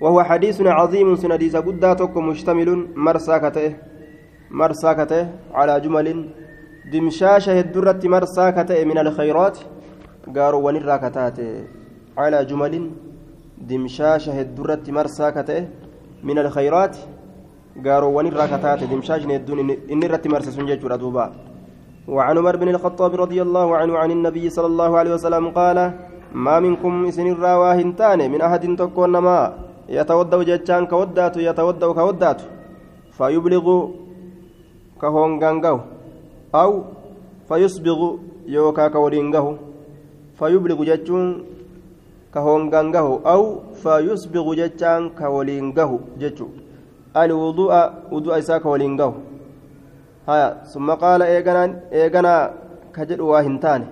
وهو 0.02 0.18
حديث 0.30 0.56
عظيم 0.78 1.08
سنديس 1.22 1.56
قدا 1.66 1.92
توك 2.00 2.14
مشتمل 2.28 2.68
مرسى 3.06 3.36
كته 3.44 3.70
مرسى 4.60 4.90
كته 4.98 5.22
على 5.58 5.74
جمل 5.84 6.08
دمشاشة 6.92 7.60
الدرة 7.64 8.02
مرسى 8.14 8.46
كته 8.56 8.78
من 8.90 8.98
الخيرات 9.04 9.56
calaa 12.14 12.44
jumalin 12.44 12.92
dimshaasha 13.68 14.32
heddurratti 14.36 14.92
marsaa 14.92 15.32
kata'e 15.32 15.62
min 16.22 16.38
alkhayraati 16.42 17.00
gaaroowwan 17.86 18.28
irraa 18.30 18.48
kataate 18.52 18.88
dimshaashni 18.90 19.34
hedduun 19.36 19.70
inni 19.88 20.06
irratti 20.08 20.32
marse 20.34 20.52
sun 20.52 20.68
jechuudha 20.72 20.98
duuba 20.98 21.32
وعن 22.08 22.38
عمر 22.38 22.56
بن 22.56 22.68
الخطاب 22.68 23.14
رضي 23.14 23.42
الله 23.42 23.76
عنه 23.76 23.98
عن 23.98 24.10
النبي 24.10 24.50
صلى 24.50 24.66
الله 24.66 24.98
عليه 24.98 25.12
وسلم 25.14 25.54
قال 25.54 25.78
ما 26.34 26.58
منكم 26.60 27.10
سن 27.10 27.30
الراواهنتان 27.30 28.18
من 28.30 28.40
أحد 28.42 28.74
تكون 28.74 29.18
ما 29.22 29.54
يتودع 29.88 30.42
جتان 30.42 30.86
كودات 30.86 31.36
يتودع 31.36 31.92
كودات 31.92 32.40
فيبلغ 33.16 33.66
كهونغانغو 35.00 35.78
أو 36.54 36.70
فيسبغ 37.48 38.00
يوكا 38.46 38.88
كولينغو 38.88 39.56
فيبلغ 40.38 40.78
جتون 40.90 41.26
كهونغانغو 42.34 43.14
أو 43.32 43.42
فيسبغ 43.82 44.46
جتان 44.60 45.02
كولينغو 45.18 45.98
جتو 46.20 46.46
الوضوء 47.16 47.72
وضوء 48.12 48.38
إساك 48.38 48.62
كولينغو 48.62 49.12
هيا 50.28 50.48
ثم 50.72 50.88
قال 51.02 51.20
إيغانا 51.22 51.80
إيغانا 51.92 52.34
كجد 52.94 53.20
واهنتان 53.20 53.82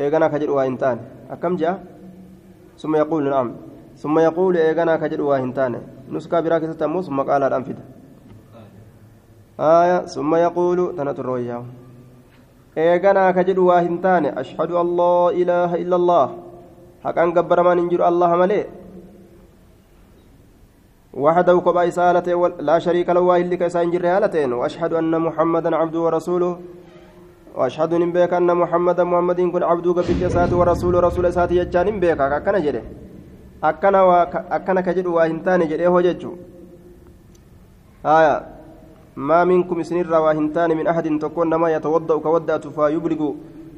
إيغانا 0.00 0.26
كجد 0.32 0.48
واهنتان 0.48 0.98
أكم 1.30 1.56
جاء؟ 1.56 1.76
ثم 2.78 2.96
يقول 2.96 3.30
نعم. 3.30 3.48
ثم 3.98 4.18
يقول 4.18 4.56
إيغانا 4.56 4.96
كجد 4.96 5.20
واهنتان. 5.20 5.72
نسكا 6.14 6.40
براكة 6.40 6.72
تمو 6.72 7.02
ثم 7.02 7.18
قال 7.20 7.42
الأنفد 7.42 7.78
آية 9.60 10.06
ثم 10.06 10.34
يقول 10.34 10.78
تنت 10.96 11.18
الرؤيا 11.18 11.58
إيغانا 12.78 13.30
كجد 13.30 13.58
واهنتان. 13.58 14.24
أشهد 14.38 14.70
لا 14.70 15.30
إله 15.40 15.70
إلا 15.82 15.96
الله. 15.96 16.26
حقا 17.04 17.24
قبر 17.36 17.58
من 17.62 17.78
انجر 17.78 18.08
الله 18.08 18.30
ملئ 18.36 18.64
وحده 21.14 21.56
كبا 21.66 21.88
إسالته 21.88 22.48
لا 22.68 22.78
شريك 22.78 23.08
له 23.10 23.20
واهل 23.20 23.50
لك 23.50 23.62
إسان 23.62 23.90
هالتين 24.06 24.52
وأشهد 24.52 24.92
أن 24.92 25.12
محمدا 25.26 25.76
عبده 25.76 26.00
ورسوله. 26.00 26.52
وأشهد 27.58 27.92
أن 28.34 28.46
محمدا 28.62 29.04
محمد 29.04 29.40
كن 29.40 29.62
عبده 29.62 29.90
قبل 29.92 30.22
إساته 30.22 30.56
ورسول 30.56 30.94
رسول 31.04 31.26
إساته 31.26 31.54
يجان 31.54 32.00
بك 32.00 32.20
أكنا 33.64 34.02
جده 34.02 34.22
أكنا 34.22 34.56
أكنا 34.56 34.80
كجد 34.80 35.06
واهنتان 35.06 35.68
جده 35.68 35.86
هو 35.86 36.00
ججو 36.00 36.32
آية 38.06 38.46
ما 39.16 39.44
منكم 39.44 39.82
سنر 39.82 40.14
واهنتان 40.14 40.70
من 40.76 40.86
أحد 40.86 41.18
تكون 41.18 41.54
ما 41.54 41.68
يتوضأ 41.74 42.18
كودأت 42.18 42.66
فيبلغ 42.66 43.22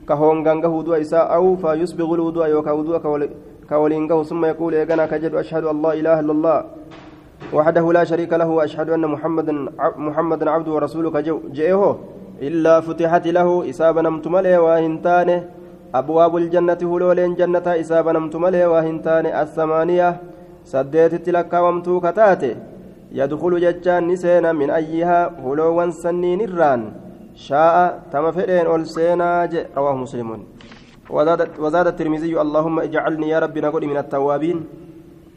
كهونغانغه 0.08 0.68
وضوء 0.68 1.00
إساء 1.00 1.34
أو 1.34 1.56
فيسبغ 1.56 2.14
الوضوء 2.14 2.46
يوكا 2.46 2.72
وضوء 2.72 2.98
كولينغه 3.68 4.22
ثم 4.22 4.44
يقول 4.44 4.74
إيغانا 4.74 5.06
كجد 5.06 5.34
أشهد 5.34 5.64
أن 5.64 5.82
لا 5.82 5.92
إله 5.92 6.20
إلا 6.20 6.32
الله 6.32 6.58
وحده 7.52 7.92
لا 7.92 8.04
شريك 8.04 8.32
له 8.32 8.48
واشهد 8.48 8.90
ان 8.90 9.06
محمدا 9.06 9.54
محمدا 9.96 10.50
عبده 10.50 10.72
ورسوله 10.72 11.20
جئه 11.52 11.98
الا 12.42 12.80
فتحت 12.80 13.26
له 13.26 13.70
اسابا 13.70 14.02
نمتمله 14.02 14.60
واهنتانه 14.60 15.38
أبواب 15.94 16.36
الجنة 16.36 16.80
هلولين 16.82 17.34
جنة 17.34 17.66
اسابا 17.82 18.12
نمتمله 18.12 18.68
واهنتانه 18.68 19.30
الثمانية. 19.42 20.10
سديت 20.64 21.14
تلك 21.26 21.52
ومتو 21.52 22.00
كتاته 22.00 22.54
يدخل 23.12 23.52
ججان 23.64 24.02
نسينا 24.08 24.52
من 24.52 24.70
أيها 24.70 25.20
هلوا 25.44 25.90
سنين 25.90 26.40
الران. 26.40 26.82
شاء 27.34 27.76
تم 28.12 28.30
فدين 28.30 28.66
أول 28.66 28.86
سينا 28.86 29.48
رواه 29.76 29.96
مسلم. 29.96 30.30
وزاد, 31.10 31.40
وزاد 31.58 31.86
الترمذي 31.86 32.40
اللهم 32.40 32.76
اجعلني 32.80 33.28
يا 33.28 33.38
ربي 33.38 33.60
نقول 33.60 33.82
من 33.86 33.96
التوابين. 33.96 34.58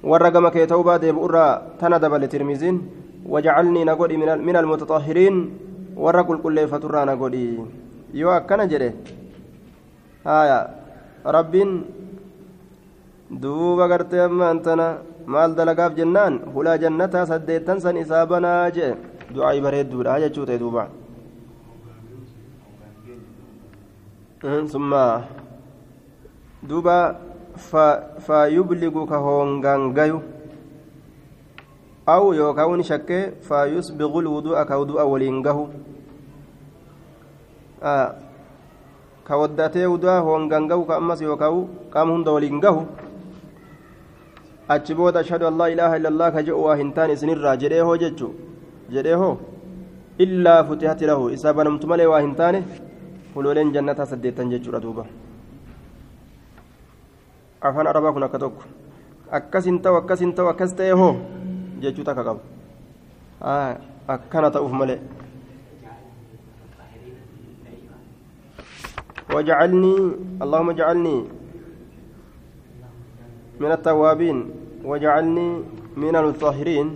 gama 0.04 0.52
kee 0.52 0.68
ta'uu 0.68 0.84
baate 0.84 1.08
irraa 1.08 1.80
tana 1.80 1.98
dabale 1.98 2.28
tirmiziin 2.28 2.82
wajacalnii 3.24 3.86
na 3.86 3.96
godhi 3.96 4.18
min 4.18 4.56
almutaxahiriin 4.56 5.36
warra 5.96 6.24
qulqulleeffaturraa 6.28 7.06
na 7.08 7.16
haya 10.24 10.60
rabbiin 11.26 11.72
duuba 13.30 13.88
gartee 13.92 14.24
ammaan 14.24 14.60
tana 14.64 14.88
maal 15.26 15.56
dalagaaf 15.56 15.96
jennaan 16.00 16.40
hulaa 16.54 16.78
jannataa 16.84 17.26
saddeettan 17.32 17.80
san 17.84 17.98
isaa 17.98 18.26
banaa 18.26 18.72
jee 18.76 18.92
du'aa'ii 19.34 19.64
bareedduudha 19.66 20.20
jechuu 20.24 20.46
ta'e 20.48 20.60
duuba 20.64 20.88
summa 24.74 25.04
duuba 26.70 26.98
faayubligu 28.28 29.08
ka 29.08 29.18
hoongaan 29.26 29.92
gayu 29.96 30.20
aw 32.16 32.24
yookaan 32.36 32.84
shakkee 32.84 33.40
faayusbiqul 33.48 34.28
wudu'a 34.28 34.68
ka 34.68 34.76
wudu'a 34.80 35.08
waliin 35.08 35.40
gahu 35.40 35.72
الوضوء 39.30 39.48
كوضوء 39.48 39.52
ولينغه 39.52 39.78
آه 39.84 39.84
كوداتي 39.84 39.86
وضوء 39.86 40.12
هونغانغاو 40.12 40.86
كأمس 40.86 41.22
يوكاو 41.22 41.68
قام 41.94 42.12
هند 42.12 42.28
ولينغه 42.28 42.86
achi 44.70 44.94
booda 44.96 45.20
ashhadu 45.20 45.48
an 45.48 45.58
laa 45.58 45.70
ilaaha 45.70 45.98
illa 46.00 46.10
allah 46.10 46.32
ka 46.32 46.42
jedhu 46.44 46.64
waa 46.64 46.76
hin 46.80 46.94
taane 46.96 47.14
isinirraa 47.14 47.56
jedhee 47.64 47.82
hoo 47.88 47.98
jechu 48.04 48.28
jedhee 48.96 49.18
hoo 49.22 49.36
illaa 50.26 50.64
futihati 50.64 51.06
lahu 51.06 51.30
isaa 51.36 51.54
banamtu 51.54 51.88
malee 51.92 52.08
waa 52.08 52.22
hin 52.26 52.36
taane 52.36 52.64
hulooleen 53.36 53.74
jannataa 53.76 54.06
saddeettan 54.12 54.52
jechuudha 54.54 54.80
duuba 54.86 55.06
afaan 57.62 57.88
arabaa 57.92 58.14
kun 58.16 58.24
akka 58.28 58.40
tokko 58.40 58.64
akkas 59.40 59.66
hin 59.66 59.82
ta'u 59.84 60.00
akkas 60.02 60.20
hin 60.26 60.34
ta'u 60.38 60.48
akkas 60.54 60.76
ta'e 60.80 60.96
hoo 61.02 61.14
jechuu 61.84 62.08
takka 62.08 62.24
qabu 62.24 62.42
akkana 64.16 64.52
ta'uuf 64.52 64.72
malee 64.72 65.00
وجعلني 69.34 69.96
اللهم 70.44 70.70
اجعلني 70.70 71.18
من 73.60 73.72
التوابين 73.72 74.38
وجعلني 74.86 75.50
من 75.98 76.16
المطهرين. 76.16 76.88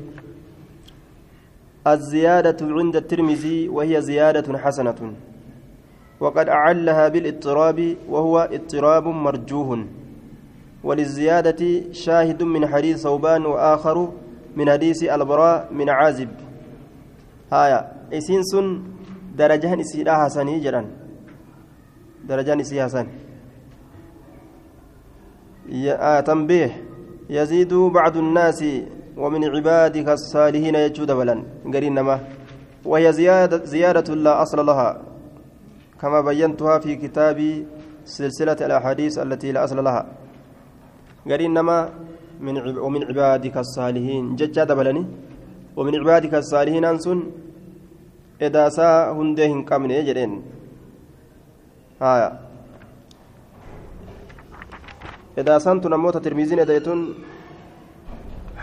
الزيادة 1.88 2.60
عند 2.62 2.95
الترمذي 2.95 3.69
وهي 3.69 4.02
زيادة 4.02 4.58
حسنة. 4.58 5.00
وقد 6.19 6.50
أعلها 6.50 7.08
بالإضطراب 7.08 7.80
وهو 8.10 8.50
اضطراب 8.52 9.06
مرجوه. 9.08 9.86
وللزيادة 10.84 11.62
شاهد 11.91 12.43
من 12.43 12.67
حديث 12.67 12.97
ثوبان 13.04 13.45
وآخر 13.45 13.97
من 14.56 14.69
حديث 14.69 15.04
البراء 15.04 15.73
من 15.73 15.89
عازب. 15.89 16.30
هايا 17.54 17.80
إسين 18.13 18.43
سن 18.43 18.67
درجان 19.38 19.80
إسيلا 19.80 20.23
حسني 20.23 20.60
جران 20.60 21.07
درجان 22.30 22.60
إسي 22.60 22.84
حسن 22.84 23.08
آه 25.88 26.20
تنبيه. 26.20 26.72
يزيد 27.30 27.74
بعض 27.74 28.18
الناس 28.18 28.63
ومن 29.18 29.42
عبادك 29.56 30.08
الصالحين 30.10 30.76
يجود 30.76 31.12
بلا 31.12 31.44
قرينما 31.74 32.20
وهي 32.86 33.13
زيادة, 33.13 33.66
زيادة 33.66 34.16
لا 34.16 34.42
أصل 34.42 34.66
لها. 34.66 35.02
كما 36.02 36.22
بينتها 36.22 36.80
في 36.80 36.96
كتاب 36.96 37.66
سلسلة 38.06 38.60
الأحاديث 38.68 39.20
التي 39.20 39.52
لا 39.52 39.63
أصل 39.63 39.84
لها. 39.84 40.06
قرين 41.30 41.54
نما. 41.54 41.90
من 42.40 42.78
ومن 42.78 43.02
عبادك 43.04 43.58
الصالحين. 43.58 44.36
ججا 44.36 44.63
دبلني 44.63 45.04
ومن 45.78 45.94
عبادك 46.00 46.34
الصالحين 46.34 46.86
أنسن. 46.86 47.20
إذا 48.42 48.70
سا 48.70 49.12
هندهن 49.12 49.66
haya 52.00 52.30
edaasaan 55.44 55.82
tun 55.82 55.94
ammoo 55.94 56.12
ta 56.12 56.20
tirmiziin 56.20 56.60
edaetun 56.66 57.02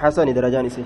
hasani 0.03 0.35
darajaan 0.35 0.66
isi 0.73 0.85